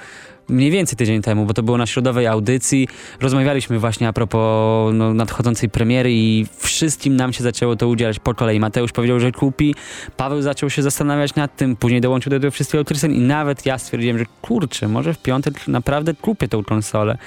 mniej 0.50 0.72
więcej 0.72 0.98
tydzień 0.98 1.22
temu, 1.22 1.46
bo 1.46 1.54
to 1.54 1.64
było 1.64 1.78
na 1.78 1.86
środowej 1.86 2.28
audycji. 2.28 2.88
Rozmawialiśmy 3.22 3.80
właśnie 3.80 4.08
a 4.08 4.14
propos 4.14 4.94
no, 4.94 5.14
nadchodzącej 5.14 5.70
premiery 5.70 6.14
i 6.14 6.46
wszystkim 6.58 7.16
nam 7.16 7.34
się 7.34 7.44
zaczęło 7.44 7.75
to 7.75 7.88
udzielać 7.88 8.20
po 8.20 8.34
kolei. 8.34 8.60
Mateusz 8.60 8.92
powiedział, 8.92 9.20
że 9.20 9.32
kupi, 9.32 9.75
Paweł 10.18 10.42
zaczął 10.42 10.70
się 10.70 10.82
zastanawiać 10.82 11.36
nad 11.36 11.56
tym, 11.56 11.75
później 11.75 12.02
dołączył 12.02 12.30
do 12.30 12.40
tego 12.40 12.52
wszystkiego 12.52 12.86
Krystian 12.86 13.14
i 13.14 13.20
nawet 13.20 13.66
ja 13.66 13.78
stwierdziłem, 13.78 14.18
że 14.18 14.25
kurczę, 14.42 14.88
może 14.88 15.14
w 15.14 15.18
piątek 15.18 15.68
naprawdę 15.68 16.14
kupię 16.14 16.48
tą 16.48 16.64
konsolę. 16.64 17.18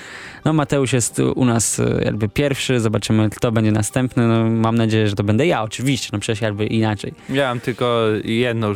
No 0.44 0.52
Mateusz 0.52 0.92
jest 0.92 1.18
u 1.18 1.44
nas 1.44 1.80
e, 1.80 2.00
jakby 2.04 2.28
pierwszy, 2.28 2.80
zobaczymy 2.80 3.30
kto 3.30 3.52
będzie 3.52 3.72
następny. 3.72 4.28
No, 4.28 4.50
mam 4.50 4.76
nadzieję, 4.76 5.08
że 5.08 5.16
to 5.16 5.24
będę 5.24 5.46
ja 5.46 5.62
oczywiście, 5.62 6.10
no 6.12 6.18
przecież 6.18 6.40
jakby 6.42 6.66
inaczej. 6.66 7.14
Mam 7.28 7.60
tylko 7.60 8.02
jedno, 8.24 8.74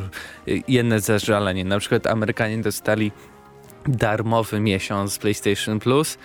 jedno 0.69 1.01
zażalenie. 1.01 1.65
Na 1.65 1.79
przykład 1.79 2.07
Amerykanie 2.07 2.59
dostali 2.59 3.13
darmowy 3.89 4.61
miesiąc 4.61 5.19
PlayStation 5.19 5.81
Plus 5.81 6.19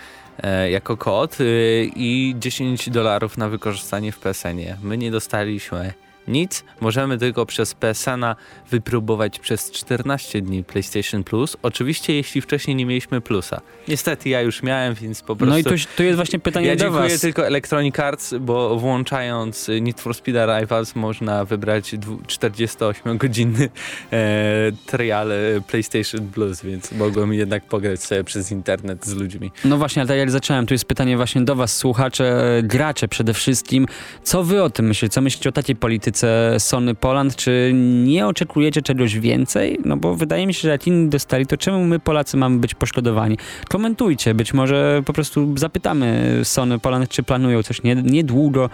e, 0.43 0.71
jako 0.71 0.97
kod 0.97 1.37
e, 1.41 1.43
i 1.83 2.35
10 2.39 2.89
dolarów 2.89 3.37
na 3.37 3.49
wykorzystanie 3.49 4.11
w 4.11 4.19
PSN-ie. 4.19 4.77
My 4.83 4.97
nie 4.97 5.11
dostaliśmy 5.11 5.93
nic. 6.27 6.63
Możemy 6.81 7.17
tylko 7.17 7.45
przez 7.45 7.73
PSN-a 7.73 8.35
wypróbować 8.71 9.39
przez 9.39 9.71
14 9.71 10.41
dni 10.41 10.63
PlayStation 10.63 11.23
Plus. 11.23 11.57
Oczywiście, 11.61 12.13
jeśli 12.13 12.41
wcześniej 12.41 12.75
nie 12.75 12.85
mieliśmy 12.85 13.21
plusa. 13.21 13.61
Niestety 13.87 14.29
ja 14.29 14.41
już 14.41 14.63
miałem, 14.63 14.93
więc 14.93 15.21
po 15.21 15.35
prostu... 15.35 15.51
No 15.51 15.57
i 15.57 15.63
tu, 15.63 15.69
tu 15.97 16.03
jest 16.03 16.15
właśnie 16.15 16.39
pytanie 16.39 16.67
ja 16.67 16.75
do 16.75 16.79
dziękuję 16.79 17.09
was. 17.09 17.21
tylko 17.21 17.47
Electronic 17.47 17.99
Arts, 17.99 18.33
bo 18.39 18.79
włączając 18.79 19.69
Need 19.81 20.01
for 20.01 20.13
Speed 20.13 20.59
Rivals 20.59 20.95
można 20.95 21.45
wybrać 21.45 21.93
48-godzinny 22.27 23.69
e, 24.11 24.71
trial 24.85 25.31
PlayStation 25.67 26.27
Plus, 26.27 26.61
więc 26.61 26.91
mogłem 26.91 27.33
jednak 27.33 27.63
pograć 27.63 28.03
sobie 28.03 28.23
przez 28.23 28.51
internet 28.51 29.05
z 29.05 29.13
ludźmi. 29.13 29.51
No 29.65 29.77
właśnie, 29.77 30.01
ale 30.01 30.07
tak 30.07 30.17
jak 30.17 30.31
zacząłem, 30.31 30.65
tu 30.65 30.73
jest 30.73 30.85
pytanie 30.85 31.17
właśnie 31.17 31.41
do 31.41 31.55
was, 31.55 31.77
słuchacze, 31.77 32.59
gracze 32.63 33.07
przede 33.07 33.33
wszystkim. 33.33 33.85
Co 34.23 34.43
wy 34.43 34.63
o 34.63 34.69
tym 34.69 34.87
myślicie? 34.87 35.13
Co 35.13 35.21
myślicie 35.21 35.49
o 35.49 35.51
takiej 35.51 35.75
polityce 35.75 36.16
Sony 36.57 36.95
Poland? 36.95 37.35
Czy 37.35 37.71
nie 38.05 38.27
oczekujecie 38.27 38.81
czegoś 38.81 39.19
więcej? 39.19 39.79
No 39.85 39.97
bo 39.97 40.15
wydaje 40.15 40.47
mi 40.47 40.53
się, 40.53 40.61
że 40.61 40.69
jak 40.69 40.87
inni 40.87 41.09
dostali, 41.09 41.45
to 41.45 41.57
czemu 41.57 41.85
my 41.85 41.99
Polacy 41.99 42.37
mamy 42.37 42.57
być 42.59 42.75
poszkodowani? 42.75 43.37
Komentujcie, 43.69 44.33
być 44.33 44.53
może 44.53 45.01
po 45.05 45.13
prostu 45.13 45.57
zapytamy 45.57 46.39
Sony 46.43 46.79
Poland, 46.79 47.09
czy 47.09 47.23
planują 47.23 47.63
coś 47.63 47.81
niedługo, 48.03 48.69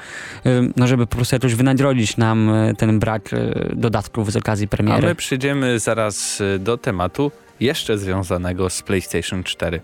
no 0.76 0.88
żeby 0.88 1.08
po 1.08 1.16
prostu 1.16 1.36
jakoś 1.36 1.56
wynagrodzić 1.56 2.18
nam 2.18 2.52
ten 2.78 3.00
brak 3.00 3.30
dodatków 3.74 4.32
z 4.32 4.36
okazji 4.36 4.68
premiery. 4.68 5.08
A 5.08 5.10
my 5.10 5.16
przyjdziemy 5.16 5.80
zaraz 5.80 6.44
do 6.60 6.78
tematu 6.78 7.32
jeszcze 7.60 7.98
związanego 7.98 8.70
z 8.70 8.82
PlayStation 8.82 9.44
4. 9.44 9.82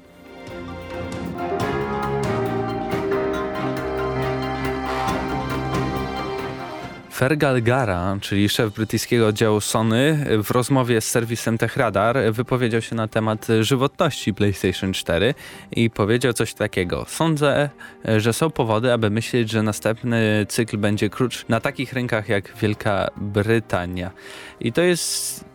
Fergal 7.19 7.61
Gara, 7.61 8.17
czyli 8.21 8.49
szef 8.49 8.73
brytyjskiego 8.73 9.27
oddziału 9.27 9.61
Sony, 9.61 10.25
w 10.43 10.51
rozmowie 10.51 11.01
z 11.01 11.09
serwisem 11.09 11.57
TechRadar 11.57 12.17
wypowiedział 12.31 12.81
się 12.81 12.95
na 12.95 13.07
temat 13.07 13.47
żywotności 13.61 14.33
PlayStation 14.33 14.93
4 14.93 15.33
i 15.71 15.89
powiedział 15.89 16.33
coś 16.33 16.53
takiego. 16.53 17.05
Sądzę, 17.07 17.69
że 18.17 18.33
są 18.33 18.49
powody, 18.49 18.93
aby 18.93 19.09
myśleć, 19.09 19.51
że 19.51 19.63
następny 19.63 20.45
cykl 20.49 20.77
będzie 20.77 21.09
krótszy 21.09 21.45
na 21.49 21.59
takich 21.59 21.93
rynkach 21.93 22.29
jak 22.29 22.57
Wielka 22.61 23.07
Brytania. 23.17 24.11
I 24.59 24.73
to 24.73 24.81
jest 24.81 25.45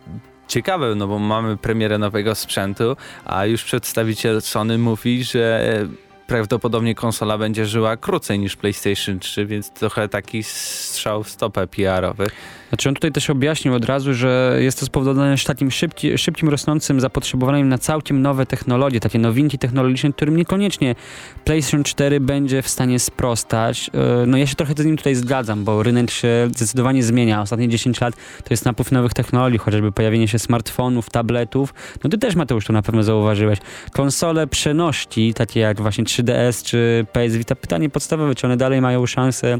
ciekawe, 0.47 0.95
no 0.95 1.07
bo 1.07 1.19
mamy 1.19 1.57
premierę 1.57 1.97
nowego 1.97 2.35
sprzętu, 2.35 2.97
a 3.25 3.45
już 3.45 3.63
przedstawiciel 3.63 4.41
Sony 4.41 4.77
mówi, 4.77 5.23
że 5.23 5.87
prawdopodobnie 6.27 6.95
konsola 6.95 7.37
będzie 7.37 7.65
żyła 7.65 7.97
krócej 7.97 8.39
niż 8.39 8.55
PlayStation 8.55 9.19
3, 9.19 9.45
więc 9.45 9.69
trochę 9.69 10.09
taki 10.09 10.43
strzał 10.43 11.23
w 11.23 11.29
stopę 11.29 11.67
PR-owy. 11.67 12.27
Znaczy 12.69 12.89
on 12.89 12.95
tutaj 12.95 13.11
też 13.11 13.29
objaśnił 13.29 13.73
od 13.73 13.85
razu, 13.85 14.13
że 14.13 14.57
jest 14.59 14.79
to 14.79 14.85
spowodowane 14.85 15.35
takim 15.45 15.71
szybki, 15.71 16.17
szybkim 16.17 16.49
rosnącym 16.49 16.99
zapotrzebowaniem 16.99 17.69
na 17.69 17.77
całkiem 17.77 18.21
nowe 18.21 18.45
technologie, 18.45 18.99
takie 18.99 19.19
nowinki 19.19 19.57
technologiczne, 19.57 20.13
którym 20.13 20.37
niekoniecznie 20.37 20.95
PlayStation 21.43 21.83
4 21.83 22.19
będzie 22.19 22.61
w 22.61 22.69
stanie 22.69 22.99
sprostać. 22.99 23.91
No 24.27 24.37
ja 24.37 24.47
się 24.47 24.55
trochę 24.55 24.73
z 24.77 24.85
nim 24.85 24.97
tutaj 24.97 25.15
zgadzam, 25.15 25.63
bo 25.63 25.83
rynek 25.83 26.11
się 26.11 26.47
zdecydowanie 26.55 27.03
zmienia. 27.03 27.41
Ostatnie 27.41 27.69
10 27.69 28.01
lat 28.01 28.15
to 28.15 28.47
jest 28.49 28.65
napływ 28.65 28.91
nowych 28.91 29.13
technologii, 29.13 29.59
chociażby 29.59 29.91
pojawienie 29.91 30.27
się 30.27 30.39
smartfonów, 30.39 31.09
tabletów. 31.09 31.73
No 32.03 32.09
ty 32.09 32.17
też 32.17 32.35
Mateusz 32.35 32.65
to 32.65 32.73
na 32.73 32.81
pewno 32.81 33.03
zauważyłeś. 33.03 33.59
Konsole 33.91 34.47
przeności, 34.47 35.33
takie 35.33 35.59
jak 35.59 35.81
właśnie 35.81 36.05
3DS 36.15 36.63
czy 36.65 37.05
PS 37.13 37.35
Vita. 37.35 37.55
Pytanie 37.55 37.89
podstawowe, 37.89 38.35
czy 38.35 38.47
one 38.47 38.57
dalej 38.57 38.81
mają 38.81 39.05
szansę 39.05 39.57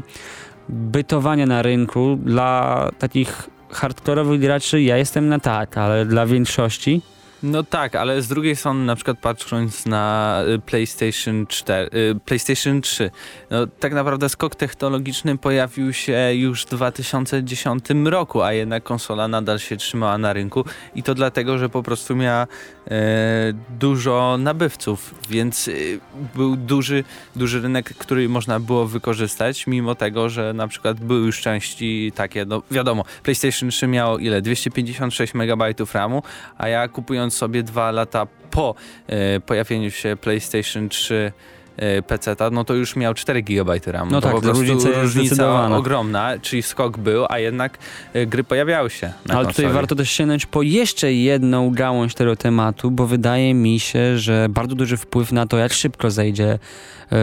bytowania 0.68 1.46
na 1.46 1.62
rynku 1.62 2.18
dla 2.24 2.90
takich 2.98 3.50
hardkorowych 3.70 4.40
graczy 4.40 4.82
ja 4.82 4.96
jestem 4.96 5.28
na 5.28 5.38
tak, 5.38 5.78
ale 5.78 6.06
dla 6.06 6.26
większości 6.26 7.02
no 7.42 7.62
tak, 7.62 7.94
ale 7.94 8.22
z 8.22 8.28
drugiej 8.28 8.56
strony 8.56 8.84
na 8.84 8.94
przykład 8.94 9.18
patrząc 9.18 9.86
na 9.86 10.42
y, 10.48 10.58
PlayStation 10.58 11.46
4, 11.46 11.90
y, 11.94 12.14
PlayStation 12.24 12.80
3, 12.80 13.10
no 13.50 13.66
tak 13.66 13.94
naprawdę 13.94 14.28
skok 14.28 14.54
technologiczny 14.54 15.38
pojawił 15.38 15.92
się 15.92 16.34
już 16.34 16.62
w 16.62 16.68
2010 16.68 17.84
roku, 18.04 18.42
a 18.42 18.52
jednak 18.52 18.82
konsola 18.82 19.28
nadal 19.28 19.58
się 19.58 19.76
trzymała 19.76 20.18
na 20.18 20.32
rynku 20.32 20.64
i 20.94 21.02
to 21.02 21.14
dlatego, 21.14 21.58
że 21.58 21.68
po 21.68 21.82
prostu 21.82 22.16
miała 22.16 22.46
e, 22.90 23.52
dużo 23.80 24.36
nabywców, 24.38 25.14
więc 25.30 25.68
y, 25.68 26.00
był 26.34 26.56
duży, 26.56 27.04
duży 27.36 27.60
rynek, 27.60 27.94
który 27.98 28.28
można 28.28 28.60
było 28.60 28.86
wykorzystać, 28.86 29.66
mimo 29.66 29.94
tego, 29.94 30.28
że 30.28 30.52
na 30.52 30.68
przykład 30.68 31.00
były 31.00 31.26
już 31.26 31.40
części 31.40 32.12
takie, 32.14 32.44
no 32.44 32.62
wiadomo, 32.70 33.04
PlayStation 33.22 33.70
3 33.70 33.86
miało 33.86 34.18
ile? 34.18 34.42
256 34.42 35.34
MB 35.34 35.62
RAMu, 35.94 36.22
a 36.58 36.68
ja 36.68 36.88
kupując 36.88 37.25
sobie 37.30 37.62
dwa 37.62 37.90
lata 37.90 38.26
po 38.50 38.74
e, 39.06 39.40
pojawieniu 39.40 39.90
się 39.90 40.16
PlayStation 40.20 40.88
3 40.88 41.32
e, 41.76 42.02
PC, 42.02 42.36
no 42.52 42.64
to 42.64 42.74
już 42.74 42.96
miał 42.96 43.14
4 43.14 43.42
GB 43.42 43.80
RAM. 43.86 44.08
No 44.10 44.20
to 44.20 44.26
tak, 44.26 44.36
po 44.36 44.42
prostu 44.42 44.62
różnica, 44.62 44.88
różnica 45.02 45.76
ogromna, 45.76 46.38
czyli 46.42 46.62
skok 46.62 46.98
był, 46.98 47.26
a 47.28 47.38
jednak 47.38 47.78
e, 48.12 48.26
gry 48.26 48.44
pojawiały 48.44 48.90
się. 48.90 49.06
Ale 49.06 49.34
konsoli. 49.34 49.54
tutaj 49.54 49.72
warto 49.72 49.94
też 49.94 50.10
sięgnąć 50.10 50.46
po 50.46 50.62
jeszcze 50.62 51.12
jedną 51.12 51.70
gałąź 51.70 52.14
tego 52.14 52.36
tematu, 52.36 52.90
bo 52.90 53.06
wydaje 53.06 53.54
mi 53.54 53.80
się, 53.80 54.18
że 54.18 54.46
bardzo 54.50 54.74
duży 54.74 54.96
wpływ 54.96 55.32
na 55.32 55.46
to, 55.46 55.56
jak 55.56 55.72
szybko 55.72 56.10
zejdzie 56.10 56.58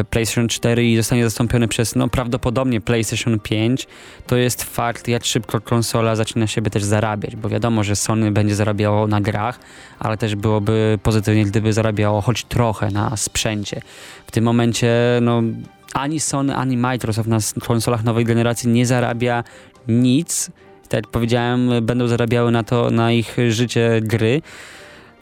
PlayStation 0.09 0.47
4 0.47 0.85
i 0.85 0.97
zostanie 0.97 1.23
zastąpiony 1.23 1.67
przez 1.67 1.95
no 1.95 2.07
prawdopodobnie 2.07 2.81
PlayStation 2.81 3.39
5, 3.39 3.87
to 4.27 4.35
jest 4.35 4.63
fakt, 4.63 5.07
jak 5.07 5.25
szybko 5.25 5.61
konsola 5.61 6.15
zaczyna 6.15 6.47
siebie 6.47 6.69
też 6.69 6.83
zarabiać, 6.83 7.35
bo 7.35 7.49
wiadomo, 7.49 7.83
że 7.83 7.95
Sony 7.95 8.31
będzie 8.31 8.55
zarabiało 8.55 9.07
na 9.07 9.21
grach, 9.21 9.59
ale 9.99 10.17
też 10.17 10.35
byłoby 10.35 10.99
pozytywnie, 11.03 11.45
gdyby 11.45 11.73
zarabiało 11.73 12.21
choć 12.21 12.43
trochę 12.43 12.91
na 12.91 13.17
sprzęcie. 13.17 13.81
W 14.27 14.31
tym 14.31 14.43
momencie, 14.43 14.93
no 15.21 15.41
ani 15.93 16.19
Sony, 16.19 16.55
ani 16.55 16.77
Microsoft 16.77 17.29
na 17.29 17.37
konsolach 17.61 18.03
nowej 18.03 18.25
generacji 18.25 18.69
nie 18.69 18.85
zarabia 18.85 19.43
nic. 19.87 20.51
Tak 20.89 20.93
jak 20.93 21.07
powiedziałem, 21.07 21.85
będą 21.85 22.07
zarabiały 22.07 22.51
na 22.51 22.63
to, 22.63 22.91
na 22.91 23.11
ich 23.11 23.37
życie 23.49 23.99
gry. 24.01 24.41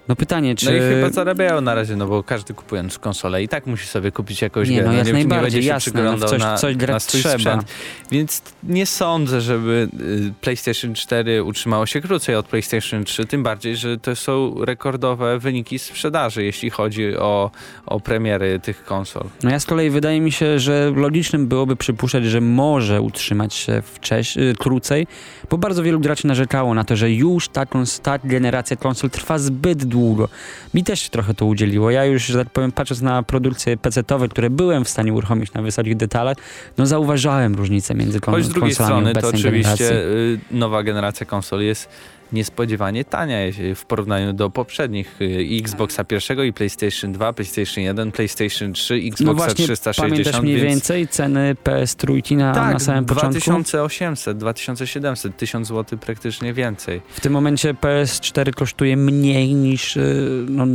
No 0.08 0.16
pytanie, 0.16 0.56
czy... 0.56 0.66
No 0.66 0.72
i 0.72 0.80
chyba 0.80 1.10
zarabiają 1.10 1.62
na 1.62 1.76
razie, 1.76 1.96
no 1.96 2.08
bo 2.08 2.24
każdy 2.24 2.54
kupując 2.54 3.00
konsolę 3.00 3.44
i 3.44 3.48
tak 3.48 3.66
musi 3.68 3.88
sobie 3.88 4.12
kupić 4.12 4.42
jakąś 4.42 4.70
Nie, 4.70 4.76
grę. 4.78 4.86
no 4.86 4.94
jak 4.94 5.08
nie, 5.08 5.14
najbardziej, 5.14 5.62
nie 5.62 5.68
jasne, 5.68 5.92
no, 5.94 6.00
przyglądał 6.00 6.30
coś- 6.30 6.40
na, 6.40 6.58
coś 6.58 6.76
grać 6.76 7.06
trzeba. 7.06 7.34
sprzęt. 7.34 7.64
Więc 8.12 8.42
nie 8.64 8.86
sądzę, 8.86 9.42
żeby 9.42 9.88
y, 10.00 10.34
PlayStation 10.42 10.94
4 10.94 11.44
utrzymało 11.44 11.86
się 11.86 12.02
krócej 12.02 12.36
od 12.36 12.46
PlayStation 12.48 13.04
3, 13.04 13.26
tym 13.26 13.44
bardziej, 13.44 13.76
że 13.78 13.98
to 13.98 14.16
są 14.16 14.56
rekordowe 14.66 15.40
wyniki 15.40 15.80
sprzedaży, 15.80 16.44
jeśli 16.44 16.70
chodzi 16.70 17.18
o, 17.18 17.52
o 17.86 18.00
premiery 18.00 18.60
tych 18.60 18.84
konsol. 18.86 19.24
No 19.44 19.50
ja 19.50 19.60
z 19.60 19.66
kolei 19.66 19.90
wydaje 19.90 20.22
mi 20.22 20.32
się, 20.32 20.60
że 20.60 20.92
logicznym 20.96 21.48
byłoby 21.48 21.76
przypuszczać, 21.76 22.26
że 22.26 22.42
może 22.42 23.02
utrzymać 23.02 23.54
się 23.54 23.82
wcześniej, 23.86 24.56
krócej, 24.56 25.08
bo 25.50 25.58
bardzo 25.58 25.84
wielu 25.84 26.00
graczy 26.00 26.28
narzekało 26.28 26.74
na 26.74 26.84
to, 26.84 26.96
że 26.96 27.12
już 27.12 27.50
ta, 27.50 27.64
kons- 27.66 28.02
ta 28.02 28.20
generacja 28.24 28.78
konsol 28.78 29.10
trwa 29.10 29.38
zbyt 29.40 29.91
długo. 29.92 30.30
Mi 30.74 30.84
też 30.84 31.10
trochę 31.10 31.34
to 31.34 31.46
udzieliło. 31.46 31.92
Ja 31.92 32.06
już, 32.06 32.26
że 32.26 32.38
tak 32.44 32.50
powiem, 32.54 32.72
patrząc 32.72 33.02
na 33.02 33.24
produkcje 33.24 33.78
PC-owe, 33.78 34.28
które 34.30 34.50
byłem 34.50 34.86
w 34.86 34.90
stanie 34.90 35.14
uruchomić 35.14 35.54
na 35.54 35.62
wysokich 35.62 35.98
detalach, 35.98 36.38
no 36.78 36.86
zauważałem 36.86 37.56
różnicę 37.56 37.96
między 37.96 38.20
kon- 38.20 38.34
Choć 38.34 38.46
z 38.46 38.50
drugiej 38.50 38.76
konsolami 38.76 39.06
strony 39.10 39.22
to 39.22 39.28
oczywiście 39.38 39.78
generacji. 39.78 39.86
y, 39.86 40.40
nowa 40.52 40.84
generacja 40.84 41.26
konsol 41.26 41.62
jest 41.62 41.90
niespodziewanie 42.32 43.06
tania 43.06 43.38
w 43.76 43.86
porównaniu 43.86 44.34
do 44.34 44.50
poprzednich 44.50 45.22
y, 45.22 45.60
Xboxa 45.60 46.04
pierwszego 46.04 46.44
i 46.44 46.54
PlayStation 46.54 47.12
2, 47.12 47.34
PlayStation 47.34 47.84
1, 47.84 48.12
PlayStation 48.12 48.74
3, 48.74 48.96
Xboxa 48.96 49.24
No 49.24 49.34
właśnie, 49.34 49.66
360. 49.66 50.10
pamiętasz 50.10 50.42
mniej 50.42 50.56
więc... 50.56 50.68
więcej 50.68 51.08
ceny 51.08 51.56
PS 51.64 51.96
trójki 51.96 52.36
na, 52.36 52.54
Tak, 52.54 52.74
na 52.74 52.80
samym 52.80 53.06
początku? 53.06 53.40
2800, 53.40 54.38
2700, 54.38 55.38
1000 55.38 55.68
zł 55.68 56.00
praktycznie 56.00 56.54
więcej. 56.54 57.02
W 57.10 57.22
tym 57.22 57.34
momencie 57.34 57.74
PS4 57.74 58.54
kosztuje 58.54 58.98
mniej 58.98 59.54
niż, 59.54 59.98
y, 59.98 60.46
no, 60.50 60.66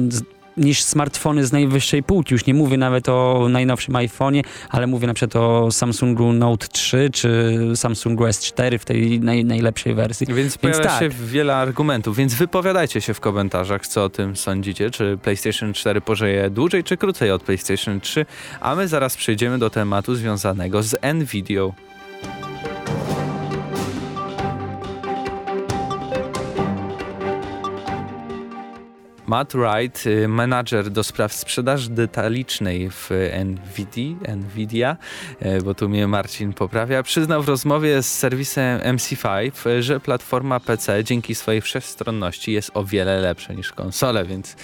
niż 0.56 0.82
smartfony 0.82 1.46
z 1.46 1.52
najwyższej 1.52 2.02
półki. 2.02 2.34
Już 2.34 2.46
nie 2.46 2.54
mówię 2.54 2.76
nawet 2.76 3.08
o 3.08 3.46
najnowszym 3.50 3.94
iPhone'ie, 3.94 4.42
ale 4.70 4.86
mówię 4.86 5.06
na 5.06 5.14
przykład 5.14 5.36
o 5.36 5.70
Samsungu 5.70 6.32
Note 6.32 6.66
3 6.68 7.10
czy 7.12 7.54
Samsungu 7.74 8.24
S4 8.24 8.78
w 8.78 8.84
tej 8.84 9.20
naj, 9.20 9.44
najlepszej 9.44 9.94
wersji. 9.94 10.26
Więc 10.34 10.58
pojawia 10.58 10.84
tak. 10.84 11.00
się 11.00 11.08
wiele 11.08 11.56
argumentów, 11.56 12.16
więc 12.16 12.34
wypowiadajcie 12.34 13.00
się 13.00 13.14
w 13.14 13.20
komentarzach, 13.20 13.86
co 13.86 14.04
o 14.04 14.08
tym 14.08 14.36
sądzicie, 14.36 14.90
czy 14.90 15.18
PlayStation 15.22 15.72
4 15.72 16.00
pożyje 16.00 16.50
dłużej 16.50 16.84
czy 16.84 16.96
krócej 16.96 17.30
od 17.30 17.42
PlayStation 17.42 18.00
3, 18.00 18.26
a 18.60 18.74
my 18.74 18.88
zaraz 18.88 19.16
przejdziemy 19.16 19.58
do 19.58 19.70
tematu 19.70 20.14
związanego 20.14 20.82
z 20.82 20.96
Nvidia. 21.14 21.85
Matt 29.26 29.52
Wright, 29.54 30.06
y, 30.06 30.28
menadżer 30.28 30.90
do 30.90 31.04
spraw 31.04 31.32
sprzedaży 31.32 31.90
detalicznej 31.90 32.90
w 32.90 33.10
Nvidia, 33.44 34.36
Nvidia, 34.36 34.96
e, 35.40 35.62
bo 35.62 35.74
tu 35.74 35.88
mnie 35.88 36.06
Marcin 36.06 36.52
poprawia, 36.52 37.02
przyznał 37.02 37.42
w 37.42 37.48
rozmowie 37.48 38.02
z 38.02 38.18
serwisem 38.18 38.80
MC5, 38.80 39.66
e, 39.66 39.82
że 39.82 40.00
platforma 40.00 40.60
PC 40.60 41.04
dzięki 41.04 41.34
swojej 41.34 41.60
wszechstronności 41.60 42.52
jest 42.52 42.70
o 42.74 42.84
wiele 42.84 43.20
lepsza 43.20 43.52
niż 43.52 43.72
konsole, 43.72 44.24
więc 44.24 44.56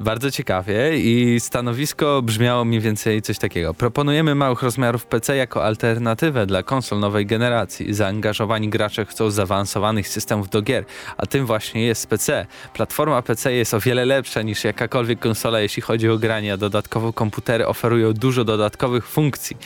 bardzo 0.00 0.30
ciekawie 0.30 0.98
i 0.98 1.40
stanowisko 1.40 2.22
brzmiało 2.22 2.64
mniej 2.64 2.80
więcej 2.80 3.22
coś 3.22 3.38
takiego. 3.38 3.74
Proponujemy 3.74 4.34
małych 4.34 4.62
rozmiarów 4.62 5.06
PC 5.06 5.36
jako 5.36 5.64
alternatywę 5.64 6.46
dla 6.46 6.62
konsol 6.62 7.00
nowej 7.00 7.26
generacji. 7.26 7.94
Zaangażowani 7.94 8.68
gracze 8.68 9.04
chcą 9.04 9.30
zaawansowanych 9.30 10.08
systemów 10.08 10.50
do 10.50 10.62
gier, 10.62 10.84
a 11.16 11.26
tym 11.26 11.46
właśnie 11.46 11.86
jest 11.86 12.06
PC. 12.06 12.46
Platforma 12.74 13.22
PC 13.22 13.52
jest 13.52 13.74
o 13.74 13.80
wiele 13.80 14.04
lepsza 14.04 14.42
niż 14.42 14.64
jakakolwiek 14.64 15.18
konsola, 15.18 15.60
jeśli 15.60 15.82
chodzi 15.82 16.08
o 16.08 16.18
granie, 16.18 16.52
a 16.52 16.56
dodatkowo 16.56 17.12
komputery 17.12 17.66
oferują 17.66 18.12
dużo 18.12 18.44
dodatkowych 18.44 19.08
funkcji. 19.08 19.56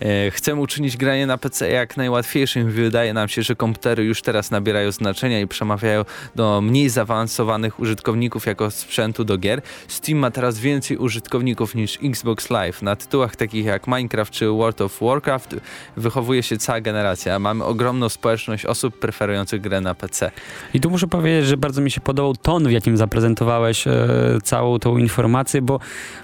E, 0.00 0.30
Chcemy 0.30 0.60
uczynić 0.60 0.96
granie 0.96 1.26
na 1.26 1.38
PC 1.38 1.70
jak 1.70 1.96
najłatwiejszym. 1.96 2.70
Wydaje 2.70 3.14
nam 3.14 3.28
się, 3.28 3.42
że 3.42 3.56
komputery 3.56 4.04
już 4.04 4.22
teraz 4.22 4.50
nabierają 4.50 4.92
znaczenia 4.92 5.40
i 5.40 5.46
przemawiają 5.46 6.04
do 6.34 6.60
mniej 6.60 6.88
zaawansowanych 6.88 7.80
użytkowników 7.80 8.46
jako 8.46 8.70
sprzętu 8.70 9.24
do 9.24 9.38
gier. 9.38 9.62
Steam 9.88 10.18
ma 10.18 10.30
teraz 10.30 10.58
więcej 10.58 10.96
użytkowników 10.96 11.74
niż 11.74 11.98
Xbox 12.02 12.50
Live. 12.50 12.82
Na 12.82 12.96
tytułach 12.96 13.36
takich 13.36 13.64
jak 13.64 13.86
Minecraft 13.86 14.32
czy 14.32 14.48
World 14.48 14.80
of 14.80 14.98
Warcraft 15.00 15.56
wychowuje 15.96 16.42
się 16.42 16.58
cała 16.58 16.80
generacja. 16.80 17.38
Mamy 17.38 17.64
ogromną 17.64 18.08
społeczność 18.08 18.66
osób 18.66 18.98
preferujących 18.98 19.60
grę 19.60 19.80
na 19.80 19.94
PC. 19.94 20.30
I 20.74 20.80
tu 20.80 20.90
muszę 20.90 21.06
powiedzieć, 21.06 21.46
że 21.46 21.56
bardzo 21.56 21.80
mi 21.80 21.90
się 21.90 22.00
podobał 22.00 22.36
ton, 22.36 22.68
w 22.68 22.70
jakim 22.70 22.96
zaprezentowałeś 22.96 23.86
e, 23.86 24.08
całą 24.42 24.78
tą 24.78 24.96
informację, 24.96 25.62
bo, 25.62 25.80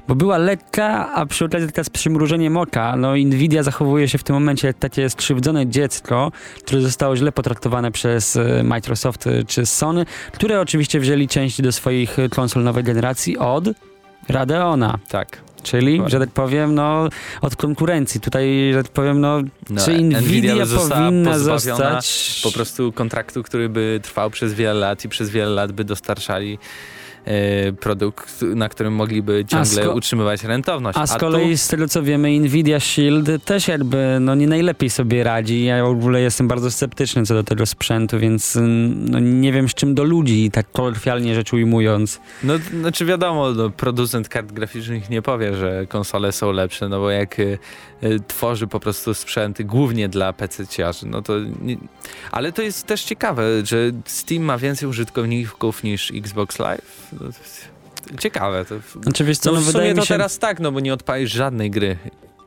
bo 0.08 0.14
była 0.14 0.38
lekka, 0.38 1.12
a 1.14 1.26
przy 1.26 1.44
okazji 1.44 1.68
taka 1.68 1.84
z 1.84 1.90
przymrużeniem 1.90 2.56
oka. 2.56 2.96
No 2.96 3.16
Nvidia 3.16 3.59
zachowuje 3.62 4.08
się 4.08 4.18
w 4.18 4.22
tym 4.22 4.34
momencie 4.34 4.66
jak 4.66 4.78
takie 4.78 5.10
skrzywdzone 5.10 5.66
dziecko, 5.66 6.32
które 6.64 6.80
zostało 6.80 7.16
źle 7.16 7.32
potraktowane 7.32 7.92
przez 7.92 8.36
e, 8.36 8.62
Microsoft 8.62 9.26
e, 9.26 9.44
czy 9.44 9.66
Sony, 9.66 10.06
które 10.32 10.60
oczywiście 10.60 11.00
wzięli 11.00 11.28
część 11.28 11.62
do 11.62 11.72
swoich 11.72 12.18
e, 12.18 12.28
konsol 12.28 12.62
nowej 12.62 12.84
generacji 12.84 13.38
od 13.38 13.64
Radeona, 14.28 14.98
Tak. 15.08 15.38
czyli, 15.62 16.02
że 16.06 16.18
tak 16.18 16.30
powiem, 16.30 16.74
no, 16.74 17.08
od 17.40 17.56
konkurencji. 17.56 18.20
Tutaj, 18.20 18.70
że 18.72 18.82
tak 18.82 18.92
powiem, 18.92 19.20
no, 19.20 19.40
No, 19.70 19.84
czy 19.84 20.02
Nvidia 20.02 20.66
została 20.66 21.06
powinna 21.06 21.38
zostać... 21.38 22.40
po 22.42 22.52
prostu 22.52 22.92
kontraktu, 22.92 23.42
który 23.42 23.68
by 23.68 24.00
trwał 24.02 24.30
przez 24.30 24.54
wiele 24.54 24.74
lat 24.80 25.04
i 25.04 25.08
przez 25.08 25.30
wiele 25.30 25.50
lat 25.50 25.72
by 25.72 25.84
dostarczali 25.84 26.58
produkt, 27.80 28.42
na 28.42 28.68
którym 28.68 28.94
mogliby 28.94 29.44
ciągle 29.48 29.90
utrzymywać 29.90 30.44
rentowność. 30.44 30.98
A 30.98 31.06
z 31.06 31.12
tu- 31.12 31.18
kolei 31.20 31.58
z 31.58 31.68
tego 31.68 31.88
co 31.88 32.02
wiemy, 32.02 32.40
Nvidia 32.40 32.80
Shield 32.80 33.44
też 33.44 33.68
jakby 33.68 34.18
no 34.20 34.34
nie 34.34 34.46
najlepiej 34.46 34.90
sobie 34.90 35.24
radzi. 35.24 35.64
Ja 35.64 35.84
w 35.84 35.88
ogóle 35.88 36.20
jestem 36.20 36.48
bardzo 36.48 36.70
sceptyczny 36.70 37.26
co 37.26 37.34
do 37.34 37.44
tego 37.44 37.66
sprzętu, 37.66 38.18
więc 38.18 38.56
mm, 38.56 39.08
no, 39.10 39.18
nie 39.18 39.52
wiem 39.52 39.68
z 39.68 39.74
czym 39.74 39.94
do 39.94 40.04
ludzi, 40.04 40.50
tak 40.50 40.72
kolokwialnie 40.72 41.34
rzecz 41.34 41.52
ujmując. 41.52 42.20
No, 42.44 42.54
znaczy 42.80 43.04
wiadomo, 43.04 43.50
no, 43.50 43.70
producent 43.70 44.28
kart 44.28 44.52
graficznych 44.52 45.10
nie 45.10 45.22
powie, 45.22 45.56
że 45.56 45.86
konsole 45.88 46.32
są 46.32 46.52
lepsze, 46.52 46.88
no 46.88 47.00
bo 47.00 47.10
jak 47.10 47.38
y, 47.38 47.58
tworzy 48.28 48.66
po 48.66 48.80
prostu 48.80 49.14
sprzęty 49.14 49.64
głównie 49.64 50.08
dla 50.08 50.32
PC-ciarzy, 50.32 51.06
no 51.06 51.22
to... 51.22 51.38
Nie... 51.60 51.76
Ale 52.30 52.52
to 52.52 52.62
jest 52.62 52.86
też 52.86 53.02
ciekawe, 53.02 53.42
że 53.64 53.76
Steam 54.04 54.42
ma 54.42 54.58
więcej 54.58 54.88
użytkowników 54.88 55.82
niż 55.82 56.10
Xbox 56.10 56.58
Live. 56.58 57.08
No, 57.12 57.26
ciekawe. 58.18 58.64
To... 58.64 59.02
Znaczy 59.02 59.24
wiesz 59.24 59.38
co, 59.38 59.52
No, 59.52 59.60
no, 59.60 59.66
w 59.66 59.70
sumie 59.72 59.94
to 59.94 60.02
się, 60.02 60.14
teraz 60.14 60.38
tak, 60.38 60.60
no 60.60 60.72
bo 60.72 60.80
nie 60.80 60.94
odpalisz 60.94 61.32
żadnej 61.32 61.70
gry, 61.70 61.96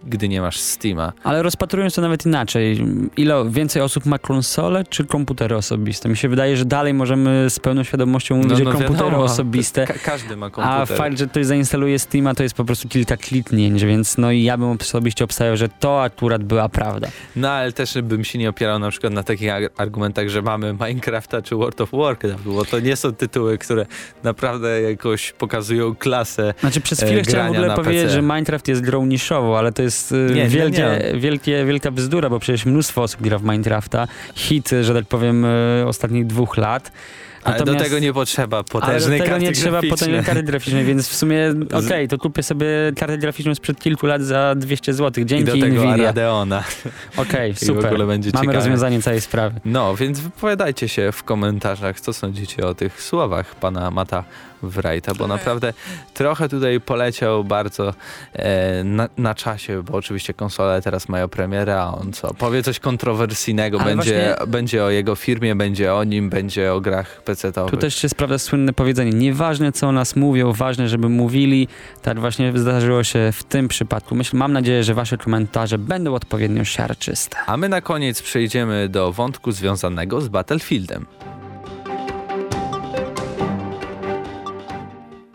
gdy 0.08 0.30
nie 0.30 0.42
masz 0.42 0.60
Steama. 0.60 1.13
ale 1.24 1.44
rozpatrując 1.44 1.96
to 1.96 2.02
nawet 2.02 2.26
inaczej, 2.26 2.86
ile 3.18 3.50
więcej 3.50 3.82
osób 3.82 4.06
ma 4.06 4.20
konsolę 4.20 4.84
czy 4.89 5.06
komputery 5.06 5.56
osobiste? 5.56 6.10
Mi 6.10 6.18
się 6.18 6.30
wydaje, 6.30 6.58
że 6.58 6.66
dalej 6.66 6.94
możemy 6.94 7.50
z 7.50 7.60
pełną 7.60 7.84
świadomością 7.84 8.36
mówić, 8.38 8.58
że 8.58 8.63
komputery 8.63 8.89
No, 8.94 9.06
wiadomo, 9.06 9.24
osobiste. 9.24 9.88
Ka 9.88 9.94
każdy 9.94 10.36
ma 10.36 10.46
A 10.46 10.50
komputer. 10.50 10.98
fakt, 10.98 11.18
że 11.20 11.28
ktoś 11.28 11.46
zainstaluje 11.46 12.00
Steama, 12.00 12.36
to 12.36 12.44
jest 12.44 12.56
po 12.56 12.66
prostu 12.66 12.88
kilka 12.89 13.18
kliknięć, 13.18 13.86
więc 13.86 14.18
no 14.18 14.32
i 14.32 14.44
ja 14.44 14.58
bym 14.58 14.78
osobiście 14.82 15.24
obstawiał, 15.26 15.58
że 15.58 15.70
to 15.70 16.04
akurat 16.04 16.44
była 16.44 16.70
prawda. 16.70 17.08
No 17.36 17.50
ale 17.52 17.72
też 17.72 17.98
bym 18.04 18.24
się 18.24 18.39
nie 18.39 18.50
opierał 18.50 18.80
na 18.80 18.89
przykład 18.89 19.13
na 19.13 19.24
takich 19.24 19.52
ar- 19.52 19.70
argumentach, 19.78 20.30
że 20.30 20.42
mamy 20.42 20.74
Minecrafta 20.74 21.42
czy 21.42 21.56
World 21.56 21.82
of 21.82 21.89
Warcraft, 21.92 22.44
bo 22.44 22.66
to 22.66 22.80
nie 22.80 22.96
są 22.96 23.12
tytuły, 23.13 23.58
które 23.58 23.86
naprawdę 24.24 24.82
jakoś 24.82 25.32
pokazują 25.32 25.96
klasę. 25.96 26.54
Znaczy 26.60 26.82
przez 26.82 27.04
e, 27.04 27.06
chwilę 27.06 27.22
chciałem 27.24 27.48
w 27.54 27.58
ogóle 27.58 27.76
powiedzieć, 27.76 28.04
PC. 28.04 28.13
że 28.16 28.22
Minecraft 28.22 28.68
jest 28.68 28.82
grą 28.82 29.06
niszową, 29.06 29.58
ale 29.58 29.72
to 29.72 29.82
jest 29.84 29.93
e, 30.12 30.16
Nie, 30.16 30.34
nie, 30.36 30.48
wielkie, 30.48 31.00
nie. 31.14 31.20
Wielkie, 31.20 31.66
wielka 31.66 31.92
bzdura, 31.92 32.30
bo 32.30 32.40
przecież 32.40 32.66
mnóstwo 32.66 33.02
osób 33.04 33.22
gra 33.22 33.40
w 33.40 33.44
Minecrafta. 33.44 34.08
Hit, 34.36 34.70
że 34.82 34.94
tak 34.94 35.06
powiem, 35.06 35.46
e, 35.46 35.88
ostatnich 35.88 36.26
dwóch 36.28 36.58
lat. 36.58 36.92
Ale 37.44 37.58
do 37.58 37.66
Natomiast- 37.66 37.86
tego 37.86 38.00
nie 38.00 38.14
potrzeba 38.14 38.64
potężnej 38.64 39.20
tego 39.20 39.30
karty 39.32 39.46
nie 39.46 39.52
trzeba 39.52 39.72
graficznej. 39.72 39.92
potężnej 39.92 40.24
karty 40.24 40.44
graficznej, 40.44 40.86
więc 40.86 41.10
w 41.10 41.16
sumie 41.16 41.54
okej, 41.74 42.08
to 42.08 42.18
kupię 42.18 42.44
sobie 42.44 42.68
kartę 42.96 43.18
graficzną 43.18 43.56
sprzed 43.56 43.80
kilku 43.80 44.08
lat 44.08 44.22
za 44.22 44.56
200 44.56 44.94
zł. 44.94 45.24
I 45.24 45.26
Dzięki 45.28 45.46
do 45.46 45.52
tego 45.52 45.66
Nvidia. 45.66 46.06
Radeona. 46.06 46.64
Okej, 47.18 47.52
I 47.52 47.54
w 47.54 47.60
super. 47.60 47.86
ogóle 47.86 48.06
będzie 48.06 48.30
Mamy 48.34 48.42
ciekawe. 48.46 48.58
rozwiązanie 48.60 49.02
całej 49.02 49.22
sprawy. 49.22 49.60
No, 49.66 49.96
więc 49.96 50.20
wypowiadajcie 50.20 50.88
się 50.88 51.12
w 51.12 51.24
komentarzach, 51.24 52.00
co 52.00 52.14
sądzicie 52.14 52.68
o 52.68 52.74
tych 52.76 53.02
słowach 53.02 53.56
pana 53.56 53.92
Mata 53.92 54.24
Wrighta, 54.63 55.13
bo 55.13 55.28
naprawdę 55.28 55.73
trochę 56.13 56.49
tutaj 56.49 56.82
poleciał 56.82 57.43
bardzo 57.43 57.93
e, 58.34 58.84
na, 58.84 59.10
na 59.17 59.36
czasie, 59.36 59.84
bo 59.84 59.93
oczywiście 59.93 60.34
konsole 60.34 60.82
teraz 60.82 61.10
mają 61.10 61.28
premierę, 61.28 61.82
a 61.82 61.93
on 61.93 62.13
co, 62.13 62.34
powie 62.34 62.63
coś 62.63 62.80
kontrowersyjnego, 62.80 63.82
Ale 63.82 63.95
będzie, 63.95 64.36
właśnie- 64.38 64.47
będzie 64.47 64.84
o 64.84 64.89
jego 64.89 65.15
firmie, 65.15 65.56
będzie 65.56 65.93
o 65.93 66.04
nim, 66.04 66.30
będzie 66.30 66.73
o 66.73 66.82
grach 66.82 67.21
PC-towych. 67.26 67.69
Tu 67.69 67.78
też 67.78 67.95
się 67.95 68.10
sprawdza 68.10 68.39
słynne 68.39 68.73
powiedzenie. 68.73 69.12
Nieważne 69.12 69.71
co 69.71 69.88
o 69.88 69.91
nas 69.91 70.15
mówią, 70.15 70.54
ważne, 70.54 70.89
żeby 70.89 71.10
mówili. 71.10 71.67
Tak 72.02 72.19
właśnie 72.19 72.58
zdarzyło 72.58 73.04
się 73.04 73.30
w 73.34 73.43
tym 73.43 73.67
przypadku. 73.67 74.15
Myślę, 74.15 74.39
mam 74.39 74.54
nadzieję, 74.54 74.84
że 74.84 74.93
wasze 74.93 75.17
komentarze 75.17 75.78
będą 75.78 76.13
odpowiednio 76.13 76.65
siarczyste. 76.65 77.38
A 77.45 77.58
my 77.58 77.69
na 77.69 77.82
koniec 77.82 78.21
przejdziemy 78.21 78.89
do 78.89 79.12
wątku 79.12 79.52
związanego 79.52 80.21
z 80.21 80.28
Battlefieldem. 80.28 81.06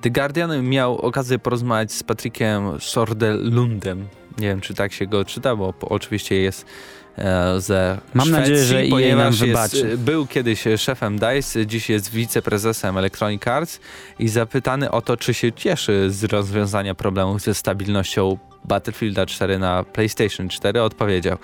The 0.00 0.10
Guardian 0.10 0.62
miał 0.68 0.98
okazję 0.98 1.38
porozmawiać 1.38 1.92
z 1.92 2.02
Patrickiem 2.02 2.80
Sordelundem. 2.80 4.08
Nie 4.38 4.48
wiem, 4.48 4.60
czy 4.60 4.74
tak 4.74 4.92
się 4.92 5.06
go 5.06 5.24
czyta, 5.24 5.56
bo 5.56 5.74
oczywiście 5.80 6.36
jest 6.36 6.66
e, 7.18 7.60
ze 7.60 7.98
Mam 8.14 8.26
Szwecji, 8.26 8.40
nadzieję, 8.40 8.64
że 8.64 8.82
ponieważ 8.90 9.40
nam 9.40 9.48
jest, 9.48 9.72
wybaczy. 9.74 9.98
był 9.98 10.26
kiedyś 10.26 10.64
szefem 10.76 11.18
DICE, 11.18 11.66
dziś 11.66 11.90
jest 11.90 12.10
wiceprezesem 12.10 12.98
Electronic 12.98 13.46
Arts 13.46 13.80
i 14.18 14.28
zapytany 14.28 14.90
o 14.90 15.02
to, 15.02 15.16
czy 15.16 15.34
się 15.34 15.52
cieszy 15.52 16.10
z 16.10 16.24
rozwiązania 16.24 16.94
problemów 16.94 17.40
ze 17.40 17.54
stabilnością 17.54 18.38
Battlefielda 18.64 19.26
4 19.26 19.58
na 19.58 19.84
PlayStation 19.84 20.48
4, 20.48 20.82
odpowiedział 20.82 21.38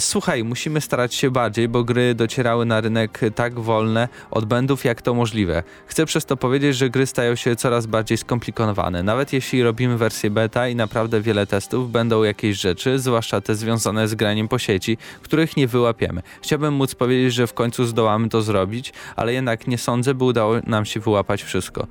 Słuchaj, 0.00 0.44
musimy 0.44 0.80
starać 0.80 1.14
się 1.14 1.30
bardziej, 1.30 1.68
bo 1.68 1.84
gry 1.84 2.14
docierały 2.14 2.66
na 2.66 2.80
rynek 2.80 3.20
tak 3.34 3.60
wolne 3.60 4.08
od 4.30 4.44
błędów, 4.44 4.84
jak 4.84 5.02
to 5.02 5.14
możliwe. 5.14 5.62
Chcę 5.86 6.06
przez 6.06 6.24
to 6.24 6.36
powiedzieć, 6.36 6.76
że 6.76 6.90
gry 6.90 7.06
stają 7.06 7.34
się 7.34 7.56
coraz 7.56 7.86
bardziej 7.86 8.18
skomplikowane. 8.18 9.02
Nawet 9.02 9.32
jeśli 9.32 9.62
robimy 9.62 9.96
wersję 9.98 10.30
beta 10.30 10.68
i 10.68 10.74
naprawdę 10.74 11.20
wiele 11.20 11.46
testów, 11.46 11.90
będą 11.90 12.22
jakieś 12.22 12.60
rzeczy, 12.60 12.98
zwłaszcza 12.98 13.40
te 13.40 13.54
związane 13.54 14.08
z 14.08 14.14
graniem 14.14 14.48
po 14.48 14.58
sieci, 14.58 14.98
których 15.22 15.56
nie 15.56 15.66
wyłapiemy. 15.66 16.22
Chciałbym 16.42 16.74
móc 16.74 16.94
powiedzieć, 16.94 17.34
że 17.34 17.46
w 17.46 17.54
końcu 17.54 17.84
zdołamy 17.84 18.28
to 18.28 18.42
zrobić, 18.42 18.92
ale 19.16 19.32
jednak 19.32 19.66
nie 19.66 19.78
sądzę, 19.78 20.14
by 20.14 20.24
udało 20.24 20.54
nam 20.66 20.84
się 20.84 21.00
wyłapać 21.00 21.42
wszystko. 21.42 21.86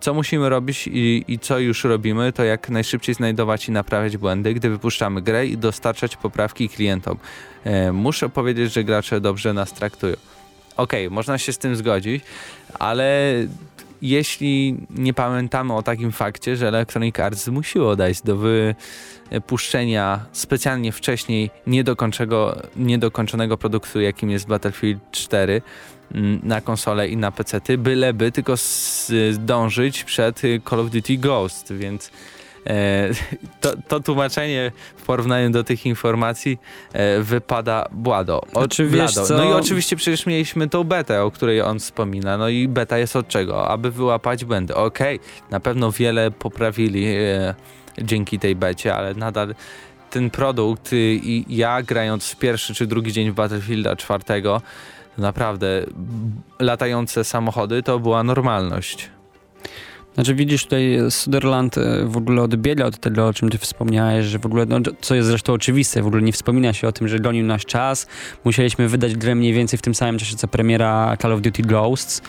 Co 0.00 0.14
musimy 0.14 0.48
robić 0.48 0.86
i, 0.86 1.24
i, 1.28 1.38
co 1.38 1.58
już 1.58 1.84
robimy, 1.84 2.32
to 2.32 2.44
jak 2.44 2.70
najszybciej 2.70 3.14
znajdować 3.14 3.68
i 3.68 3.72
naprawiać 3.72 4.16
błędy, 4.16 4.54
gdy 4.54 4.70
wypuszczamy 4.70 5.22
grę 5.22 5.46
i 5.46 5.58
dostarczać 5.58 6.16
poprawki 6.16 6.68
klientom. 6.68 7.18
E, 7.64 7.92
muszę 7.92 8.28
powiedzieć, 8.28 8.72
że 8.72 8.84
gracze 8.84 9.20
dobrze 9.20 9.52
nas 9.52 9.72
traktują. 9.72 10.16
Okej, 10.76 11.06
okay, 11.06 11.14
można 11.14 11.38
się 11.38 11.52
z 11.52 11.58
tym 11.58 11.76
zgodzić, 11.76 12.24
ale 12.78 13.32
jeśli 14.02 14.76
nie 14.90 15.14
pamiętamy 15.14 15.74
o 15.74 15.82
takim 15.82 16.12
fakcie, 16.12 16.56
że 16.56 16.68
Electronic 16.68 17.18
Arts 17.18 17.44
zmusiło 17.44 17.96
dać 17.96 18.22
do 18.22 18.36
wypuszczenia 18.36 20.26
specjalnie 20.32 20.92
wcześniej 20.92 21.50
niedokończonego 22.76 23.56
produktu, 23.58 24.00
jakim 24.00 24.30
jest 24.30 24.46
Battlefield 24.46 25.00
4, 25.10 25.62
Mm, 26.14 26.40
na 26.42 26.60
konsole 26.60 27.08
i 27.08 27.16
na 27.16 27.32
PC, 27.32 27.78
byleby 27.78 28.32
tylko 28.32 28.54
zdążyć 29.30 30.04
przed 30.04 30.42
Call 30.70 30.80
of 30.80 30.90
Duty 30.90 31.16
Ghost, 31.16 31.72
więc 31.72 32.10
to, 33.60 33.72
to, 33.88 34.00
tłumaczenie 34.00 34.72
w 34.96 35.02
porównaniu 35.02 35.50
do 35.50 35.64
tych 35.64 35.86
informacji 35.86 36.58
e, 36.92 37.20
wypada 37.20 37.88
błado. 37.92 38.40
O, 38.40 38.60
znaczy, 38.60 38.84
blado. 38.84 39.26
No 39.30 39.44
i 39.44 39.52
oczywiście 39.52 39.96
przecież 39.96 40.26
mieliśmy 40.26 40.68
tą 40.68 40.84
betę, 40.84 41.22
o 41.22 41.30
której 41.30 41.60
on 41.60 41.78
wspomina. 41.78 42.38
No 42.38 42.48
i 42.48 42.68
beta 42.68 42.98
jest 42.98 43.16
od 43.16 43.28
czego? 43.28 43.68
Aby 43.68 43.90
wyłapać 43.90 44.44
błędy. 44.44 44.74
Okej, 44.74 45.16
okay, 45.16 45.50
na 45.50 45.60
pewno 45.60 45.92
wiele 45.92 46.30
poprawili 46.30 47.06
e, 47.06 47.54
dzięki 47.98 48.38
tej 48.38 48.56
becie, 48.56 48.94
ale 48.94 49.14
nadal 49.14 49.54
ten 50.10 50.30
produkt 50.30 50.90
i 50.92 51.44
ja 51.48 51.82
grając 51.82 52.30
w 52.30 52.36
pierwszy 52.36 52.74
czy 52.74 52.86
drugi 52.86 53.12
dzień 53.12 53.30
w 53.30 53.34
Battlefielda 53.34 53.96
czwartego 53.96 54.62
naprawdę 55.18 55.84
latające 56.58 57.24
samochody 57.24 57.82
to 57.82 57.98
była 57.98 58.22
normalność. 58.22 59.10
Znaczy 60.18 60.34
widzisz 60.34 60.64
tutaj 60.64 60.98
Sutherland 61.10 61.78
e, 61.78 62.04
w 62.04 62.16
ogóle 62.16 62.42
odbiega 62.42 62.84
od 62.84 62.98
tego, 62.98 63.26
o 63.26 63.32
czym 63.32 63.50
ty 63.50 63.58
wspomniałeś, 63.58 64.26
że 64.26 64.38
w 64.38 64.46
ogóle, 64.46 64.66
no, 64.66 64.78
co 65.00 65.14
jest 65.14 65.28
zresztą 65.28 65.52
oczywiste, 65.52 66.02
w 66.02 66.06
ogóle 66.06 66.22
nie 66.22 66.32
wspomina 66.32 66.72
się 66.72 66.88
o 66.88 66.92
tym, 66.92 67.08
że 67.08 67.18
gonił 67.18 67.46
nasz 67.46 67.66
czas. 67.66 68.06
Musieliśmy 68.44 68.88
wydać 68.88 69.16
grę 69.16 69.34
mniej 69.34 69.52
więcej 69.52 69.78
w 69.78 69.82
tym 69.82 69.94
samym 69.94 70.18
czasie, 70.18 70.36
co 70.36 70.48
premiera 70.48 71.16
Call 71.22 71.32
of 71.32 71.40
Duty 71.40 71.62
Ghosts. 71.62 72.22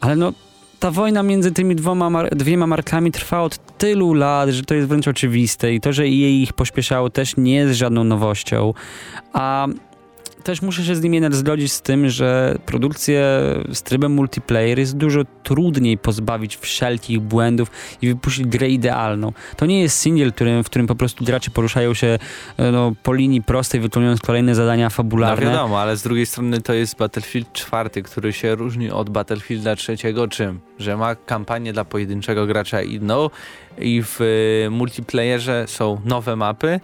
Ale 0.00 0.16
no, 0.16 0.32
ta 0.78 0.90
wojna 0.90 1.22
między 1.22 1.52
tymi 1.52 1.76
dwoma, 1.76 2.24
dwiema 2.30 2.66
markami 2.66 3.12
trwa 3.12 3.42
od 3.42 3.76
tylu 3.78 4.14
lat, 4.14 4.50
że 4.50 4.62
to 4.62 4.74
jest 4.74 4.88
wręcz 4.88 5.08
oczywiste 5.08 5.74
i 5.74 5.80
to, 5.80 5.92
że 5.92 6.08
jej 6.08 6.42
ich 6.42 6.52
pośpieszało 6.52 7.10
też 7.10 7.36
nie 7.36 7.54
jest 7.54 7.78
żadną 7.78 8.04
nowością. 8.04 8.74
A 9.32 9.66
też 10.44 10.62
muszę 10.62 10.84
się 10.84 10.96
z 10.96 11.02
nimi 11.02 11.16
jednak 11.16 11.34
zgodzić 11.34 11.72
z 11.72 11.82
tym, 11.82 12.10
że 12.10 12.58
produkcję 12.66 13.22
z 13.72 13.82
trybem 13.82 14.12
multiplayer 14.12 14.78
jest 14.78 14.96
dużo 14.96 15.20
trudniej 15.42 15.98
pozbawić 15.98 16.56
wszelkich 16.56 17.20
błędów 17.20 17.70
i 18.02 18.08
wypuścić 18.08 18.46
grę 18.46 18.68
idealną. 18.68 19.32
To 19.56 19.66
nie 19.66 19.80
jest 19.80 19.98
single, 19.98 20.32
którym, 20.32 20.64
w 20.64 20.66
którym 20.66 20.86
po 20.86 20.94
prostu 20.94 21.24
gracze 21.24 21.50
poruszają 21.50 21.94
się 21.94 22.18
e, 22.56 22.72
no, 22.72 22.92
po 23.02 23.14
linii 23.14 23.42
prostej, 23.42 23.80
wykonując 23.80 24.20
kolejne 24.20 24.54
zadania 24.54 24.90
fabularne. 24.90 25.44
No 25.44 25.50
wiadomo, 25.50 25.80
ale 25.80 25.96
z 25.96 26.02
drugiej 26.02 26.26
strony 26.26 26.60
to 26.60 26.72
jest 26.72 26.96
Battlefield 26.96 27.52
4, 27.52 28.02
który 28.02 28.32
się 28.32 28.54
różni 28.54 28.90
od 28.90 29.10
Battlefielda 29.10 29.76
3 29.76 29.96
czym? 30.30 30.60
Że 30.78 30.96
ma 30.96 31.14
kampanię 31.14 31.72
dla 31.72 31.84
pojedynczego 31.84 32.46
gracza 32.46 32.82
inną 32.82 33.30
i 33.78 34.02
w 34.02 34.20
y, 34.20 34.70
multiplayerze 34.70 35.64
są 35.66 36.00
nowe 36.04 36.36
mapy, 36.36 36.80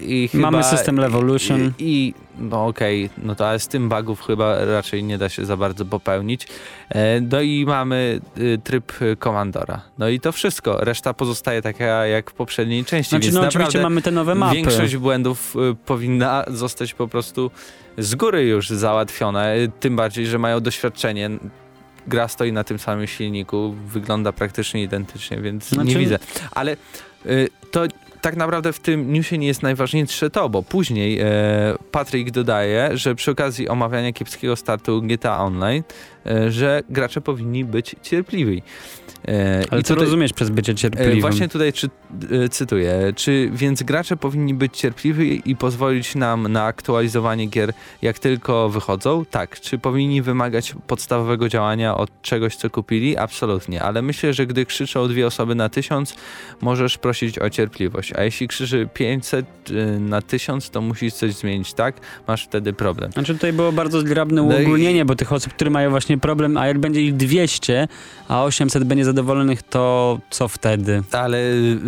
I 0.00 0.28
chyba, 0.32 0.50
Mamy 0.50 0.64
system 0.64 1.00
Revolution. 1.00 1.72
I, 1.78 1.84
i 1.84 2.14
no 2.38 2.66
okej, 2.66 3.04
okay, 3.04 3.24
no 3.26 3.34
to 3.34 3.48
ale 3.48 3.58
z 3.58 3.68
tym 3.68 3.88
bugów 3.88 4.22
chyba 4.26 4.64
raczej 4.64 5.04
nie 5.04 5.18
da 5.18 5.28
się 5.28 5.44
za 5.44 5.56
bardzo 5.56 5.84
popełnić. 5.84 6.46
E, 6.88 7.20
no 7.20 7.40
i 7.40 7.64
mamy 7.66 8.20
y, 8.38 8.58
tryb 8.64 8.92
komandora. 9.18 9.80
No 9.98 10.08
i 10.08 10.20
to 10.20 10.32
wszystko. 10.32 10.76
Reszta 10.84 11.14
pozostaje 11.14 11.62
taka 11.62 12.06
jak 12.06 12.30
w 12.30 12.34
poprzedniej 12.34 12.84
części. 12.84 13.10
Znaczy, 13.10 13.24
więc 13.24 13.34
no 13.34 13.40
oczywiście 13.40 13.82
mamy 13.82 14.02
te 14.02 14.10
nowe 14.10 14.34
mapy. 14.34 14.54
Większość 14.54 14.96
błędów 14.96 15.56
y, 15.56 15.76
powinna 15.86 16.44
zostać 16.48 16.94
po 16.94 17.08
prostu 17.08 17.50
z 17.98 18.14
góry 18.14 18.46
już 18.46 18.68
załatwione. 18.68 19.56
Tym 19.80 19.96
bardziej, 19.96 20.26
że 20.26 20.38
mają 20.38 20.60
doświadczenie 20.60 21.30
gra 22.06 22.28
stoi 22.28 22.52
na 22.52 22.64
tym 22.64 22.78
samym 22.78 23.06
silniku, 23.06 23.74
wygląda 23.86 24.32
praktycznie 24.32 24.82
identycznie, 24.82 25.40
więc 25.40 25.68
znaczy... 25.68 25.88
nie 25.88 25.96
widzę. 25.96 26.18
Ale 26.50 26.76
y, 27.26 27.48
to 27.70 27.84
tak 28.20 28.36
naprawdę 28.36 28.72
w 28.72 28.80
tym 28.80 29.12
newsie 29.12 29.38
nie 29.38 29.46
jest 29.46 29.62
najważniejsze 29.62 30.30
to, 30.30 30.48
bo 30.48 30.62
później 30.62 31.20
e, 31.20 31.26
Patrick 31.90 32.30
dodaje, 32.30 32.90
że 32.94 33.14
przy 33.14 33.30
okazji 33.30 33.68
omawiania 33.68 34.12
kiepskiego 34.12 34.56
startu 34.56 35.02
GTA 35.02 35.40
Online, 35.40 35.82
że 36.48 36.82
gracze 36.88 37.20
powinni 37.20 37.64
być 37.64 37.96
cierpliwi. 38.02 38.62
E, 39.28 39.64
Ale 39.70 39.80
I 39.80 39.84
co 39.84 39.94
tutaj, 39.94 40.04
rozumiesz 40.04 40.32
przez 40.32 40.50
bycie 40.50 40.74
cierpliwym? 40.74 41.18
E, 41.18 41.20
właśnie 41.20 41.48
tutaj 41.48 41.72
czy, 41.72 41.88
e, 42.44 42.48
cytuję. 42.48 43.12
Czy 43.16 43.50
więc 43.52 43.82
gracze 43.82 44.16
powinni 44.16 44.54
być 44.54 44.76
cierpliwi 44.76 45.42
i 45.44 45.56
pozwolić 45.56 46.14
nam 46.14 46.52
na 46.52 46.64
aktualizowanie 46.64 47.46
gier 47.46 47.72
jak 48.02 48.18
tylko 48.18 48.68
wychodzą? 48.68 49.24
Tak. 49.30 49.60
Czy 49.60 49.78
powinni 49.78 50.22
wymagać 50.22 50.74
podstawowego 50.86 51.48
działania 51.48 51.96
od 51.96 52.22
czegoś, 52.22 52.56
co 52.56 52.70
kupili? 52.70 53.16
Absolutnie. 53.16 53.82
Ale 53.82 54.02
myślę, 54.02 54.32
że 54.32 54.46
gdy 54.46 54.66
krzyczą 54.66 55.08
dwie 55.08 55.26
osoby 55.26 55.54
na 55.54 55.68
tysiąc, 55.68 56.14
możesz 56.60 56.98
prosić 56.98 57.38
o 57.38 57.50
cierpliwość. 57.50 58.12
A 58.12 58.22
jeśli 58.22 58.48
krzyczy 58.48 58.88
500 58.94 59.46
na 60.00 60.22
tysiąc, 60.22 60.70
to 60.70 60.80
musisz 60.80 61.14
coś 61.14 61.34
zmienić, 61.34 61.74
tak? 61.74 61.96
Masz 62.28 62.44
wtedy 62.44 62.72
problem. 62.72 63.12
Znaczy 63.12 63.34
tutaj 63.34 63.52
było 63.52 63.72
bardzo 63.72 64.00
zgrabne 64.00 64.42
uogólnienie, 64.42 64.98
no 64.98 65.04
i... 65.04 65.04
bo 65.04 65.14
tych 65.14 65.32
osób, 65.32 65.52
które 65.52 65.70
mają 65.70 65.90
właśnie 65.90 66.17
problem, 66.20 66.56
a 66.56 66.66
jak 66.66 66.78
będzie 66.78 67.02
ich 67.02 67.16
200, 67.16 67.88
a 68.28 68.44
800 68.44 68.84
będzie 68.84 69.04
zadowolonych, 69.04 69.62
to 69.62 70.18
co 70.30 70.48
wtedy? 70.48 71.02
Ale 71.12 71.38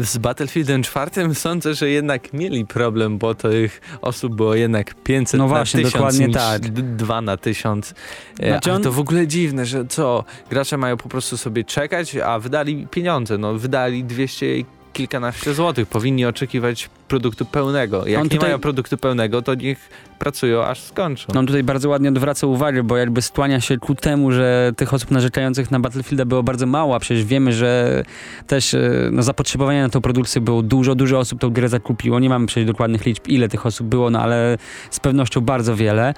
z 0.03 0.19
Battlefieldem 0.19 0.83
4 0.83 1.11
sądzę, 1.35 1.75
że 1.75 1.91
jednak 1.91 2.33
mieli 2.33 2.67
problem, 2.67 3.19
bo 3.19 3.35
tych 3.35 3.81
osób 4.03 4.35
było 4.35 4.55
jednak 4.55 4.95
500 4.95 5.39
no 5.39 5.49
właśnie, 5.49 5.81
na 5.83 5.91
1000 5.91 5.93
dokładnie 5.93 6.35
tak. 6.35 6.73
2 6.97 7.21
na 7.21 7.37
1000. 7.37 7.95
E, 8.41 8.49
znaczy 8.49 8.73
on... 8.73 8.83
to 8.83 8.93
w 8.93 8.99
ogóle 8.99 9.27
dziwne, 9.27 9.67
że 9.67 9.87
co, 9.87 10.25
gracze 10.51 10.77
mają 10.77 10.97
po 10.97 11.09
prostu 11.09 11.37
sobie 11.37 11.65
czekać, 11.65 12.17
a 12.17 12.39
wydali 12.39 12.87
pieniądze, 12.91 13.39
no 13.39 13.55
wydali 13.55 14.05
200 14.05 14.47
kilkanaście 14.93 15.55
złotych. 15.55 15.89
Powinni 15.89 16.27
oczekiwać 16.27 16.91
produktu 17.09 17.45
pełnego. 17.45 18.07
Jak 18.07 18.21
on 18.21 18.25
nie 18.25 18.31
tutaj... 18.31 18.49
mają 18.49 18.59
produktu 18.59 18.99
pełnego, 18.99 19.43
to 19.43 19.55
niech 19.55 19.89
pracują 20.19 20.65
aż 20.65 20.81
skończą. 20.81 21.27
No 21.35 21.41
on 21.41 21.47
tutaj 21.47 21.63
bardzo 21.63 21.89
ładnie 21.89 22.09
odwraca 22.09 22.47
uwagę, 22.47 22.83
bo 22.83 22.97
jakby 22.97 23.23
skłania 23.23 23.61
się 23.61 23.79
ku 23.79 23.95
temu, 23.95 24.33
że 24.33 24.73
tych 24.77 24.95
osób 24.95 25.11
narzekających 25.11 25.71
na 25.71 25.81
Battlefielda 25.81 26.25
było 26.25 26.43
bardzo 26.43 26.67
mało, 26.67 26.97
a 26.97 27.01
przecież 27.01 27.25
wiemy, 27.25 27.53
że 27.53 28.03
też 28.47 28.75
e, 28.75 29.09
no, 29.13 29.23
zapotrzebowanie 29.23 29.83
na 29.83 29.89
tą 29.89 30.01
produkcję 30.01 30.41
było 30.41 30.63
dużo, 30.63 30.95
dużo 30.95 31.19
osób 31.19 31.41
tą 31.41 31.51
grę 31.51 31.69
zakupiło. 31.69 32.21
Nie 32.21 32.29
mamy 32.29 32.47
przecież 32.47 32.67
dokładnych 32.67 33.07
liczb, 33.07 33.29
ile 33.29 33.49
tych 33.49 33.67
osób 33.67 33.87
było, 33.87 34.11
no 34.11 34.23
ale 34.23 34.59
z 34.91 35.01
pewnością 35.01 35.41
bardzo 35.41 35.77
wiele. 35.77 36.15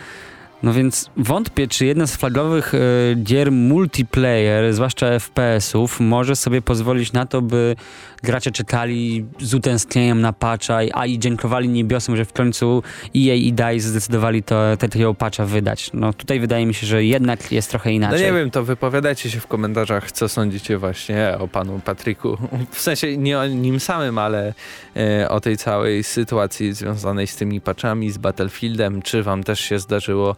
No 0.62 0.72
więc 0.72 1.10
wątpię, 1.16 1.68
czy 1.68 1.86
jedna 1.86 2.06
z 2.06 2.16
flagowych 2.16 2.74
y, 2.74 2.78
gier 3.22 3.52
multiplayer, 3.52 4.74
zwłaszcza 4.74 5.18
FPS-ów, 5.18 6.00
może 6.00 6.36
sobie 6.36 6.62
pozwolić 6.62 7.12
na 7.12 7.26
to, 7.26 7.42
by 7.42 7.76
gracze 8.22 8.50
czekali 8.50 9.26
z 9.40 9.54
utęsknieniem 9.54 10.20
na 10.20 10.32
patcha, 10.32 10.78
a 10.92 11.06
i 11.06 11.18
dziękowali 11.18 11.68
niebiosom, 11.68 12.16
że 12.16 12.24
w 12.24 12.32
końcu 12.32 12.82
EA 13.16 13.34
i 13.34 13.52
DICE 13.52 13.80
zdecydowali 13.80 14.42
to, 14.42 14.76
takiego 14.76 15.14
patcha 15.14 15.44
wydać. 15.44 15.90
No 15.94 16.12
tutaj 16.12 16.40
wydaje 16.40 16.66
mi 16.66 16.74
się, 16.74 16.86
że 16.86 17.04
jednak 17.04 17.52
jest 17.52 17.70
trochę 17.70 17.92
inaczej. 17.92 18.20
No 18.20 18.26
nie 18.26 18.32
wiem, 18.32 18.50
to 18.50 18.64
wypowiadajcie 18.64 19.30
się 19.30 19.40
w 19.40 19.46
komentarzach, 19.46 20.12
co 20.12 20.28
sądzicie 20.28 20.78
właśnie 20.78 21.36
o 21.38 21.48
panu 21.48 21.80
Patryku. 21.84 22.38
W 22.70 22.80
sensie 22.80 23.16
nie 23.16 23.38
o 23.38 23.46
nim 23.46 23.80
samym, 23.80 24.18
ale 24.18 24.54
e, 24.96 25.28
o 25.28 25.40
tej 25.40 25.56
całej 25.56 26.04
sytuacji 26.04 26.72
związanej 26.72 27.26
z 27.26 27.36
tymi 27.36 27.60
patchami, 27.60 28.10
z 28.10 28.18
Battlefieldem. 28.18 29.02
Czy 29.02 29.22
wam 29.22 29.44
też 29.44 29.60
się 29.60 29.78
zdarzyło 29.78 30.36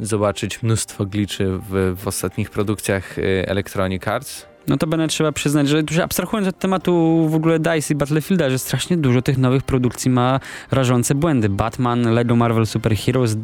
zobaczyć 0.00 0.62
mnóstwo 0.62 1.06
gliczy 1.06 1.46
w, 1.70 1.94
w 1.96 2.08
ostatnich 2.08 2.50
produkcjach 2.50 3.18
e, 3.18 3.48
Electronic 3.48 4.08
Arts? 4.08 4.53
No 4.68 4.76
to 4.76 4.86
będę 4.86 5.08
trzeba 5.08 5.32
przyznać, 5.32 5.68
że 5.68 5.82
już 5.90 5.98
abstrahując 5.98 6.48
od 6.48 6.58
tematu 6.58 7.26
w 7.28 7.34
ogóle 7.34 7.58
DICE 7.58 7.94
i 7.94 7.96
Battlefielda, 7.96 8.50
że 8.50 8.58
strasznie 8.58 8.96
dużo 8.96 9.22
tych 9.22 9.38
nowych 9.38 9.62
produkcji 9.62 10.10
ma 10.10 10.40
rażące 10.70 11.14
błędy. 11.14 11.48
Batman, 11.48 12.14
Lego 12.14 12.36
Marvel 12.36 12.66
Super 12.66 12.96
Heroes, 12.96 13.36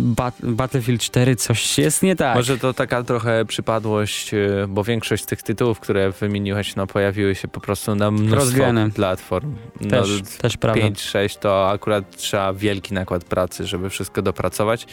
Bat 0.00 0.34
Battlefield 0.42 1.00
4, 1.00 1.36
coś 1.36 1.78
jest 1.78 2.02
nie 2.02 2.16
tak. 2.16 2.36
Może 2.36 2.58
to 2.58 2.74
taka 2.74 3.02
trochę 3.02 3.44
przypadłość, 3.44 4.34
y, 4.34 4.66
bo 4.68 4.84
większość 4.84 5.22
z 5.22 5.26
tych 5.26 5.42
tytułów, 5.42 5.80
które 5.80 6.10
wymieniłeś, 6.10 6.76
no 6.76 6.86
pojawiły 6.86 7.34
się 7.34 7.48
po 7.48 7.60
prostu 7.60 7.94
na 7.94 8.10
mnóstwo 8.10 8.36
Rozwiane. 8.36 8.90
platform. 8.90 9.54
No, 9.80 9.90
Też, 9.90 10.22
też 10.38 10.56
prawda. 10.56 10.82
5-6 10.82 11.38
to 11.38 11.70
akurat 11.70 12.16
trzeba 12.16 12.52
wielki 12.52 12.94
nakład 12.94 13.24
pracy, 13.24 13.66
żeby 13.66 13.90
wszystko 13.90 14.22
dopracować. 14.22 14.86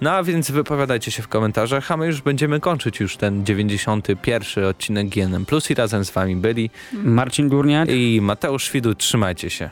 No 0.00 0.10
a 0.10 0.22
więc 0.22 0.50
wypowiadajcie 0.50 1.10
się 1.10 1.22
w 1.22 1.28
komentarzach, 1.28 1.90
a 1.90 1.96
my 1.96 2.06
już 2.06 2.20
będziemy 2.20 2.60
kończyć 2.60 3.00
już 3.00 3.16
ten 3.16 3.46
91 3.46 4.64
odcinek 4.64 5.08
GNM 5.08 5.46
Plus 5.46 5.70
i 5.70 5.74
razem 5.74 6.04
z 6.04 6.10
wami 6.10 6.36
byli 6.36 6.70
Marcin 6.92 7.48
Górniak. 7.48 7.88
i 7.90 8.20
Mateusz 8.20 8.70
Widu, 8.70 8.94
trzymajcie 8.94 9.50
się. 9.50 9.70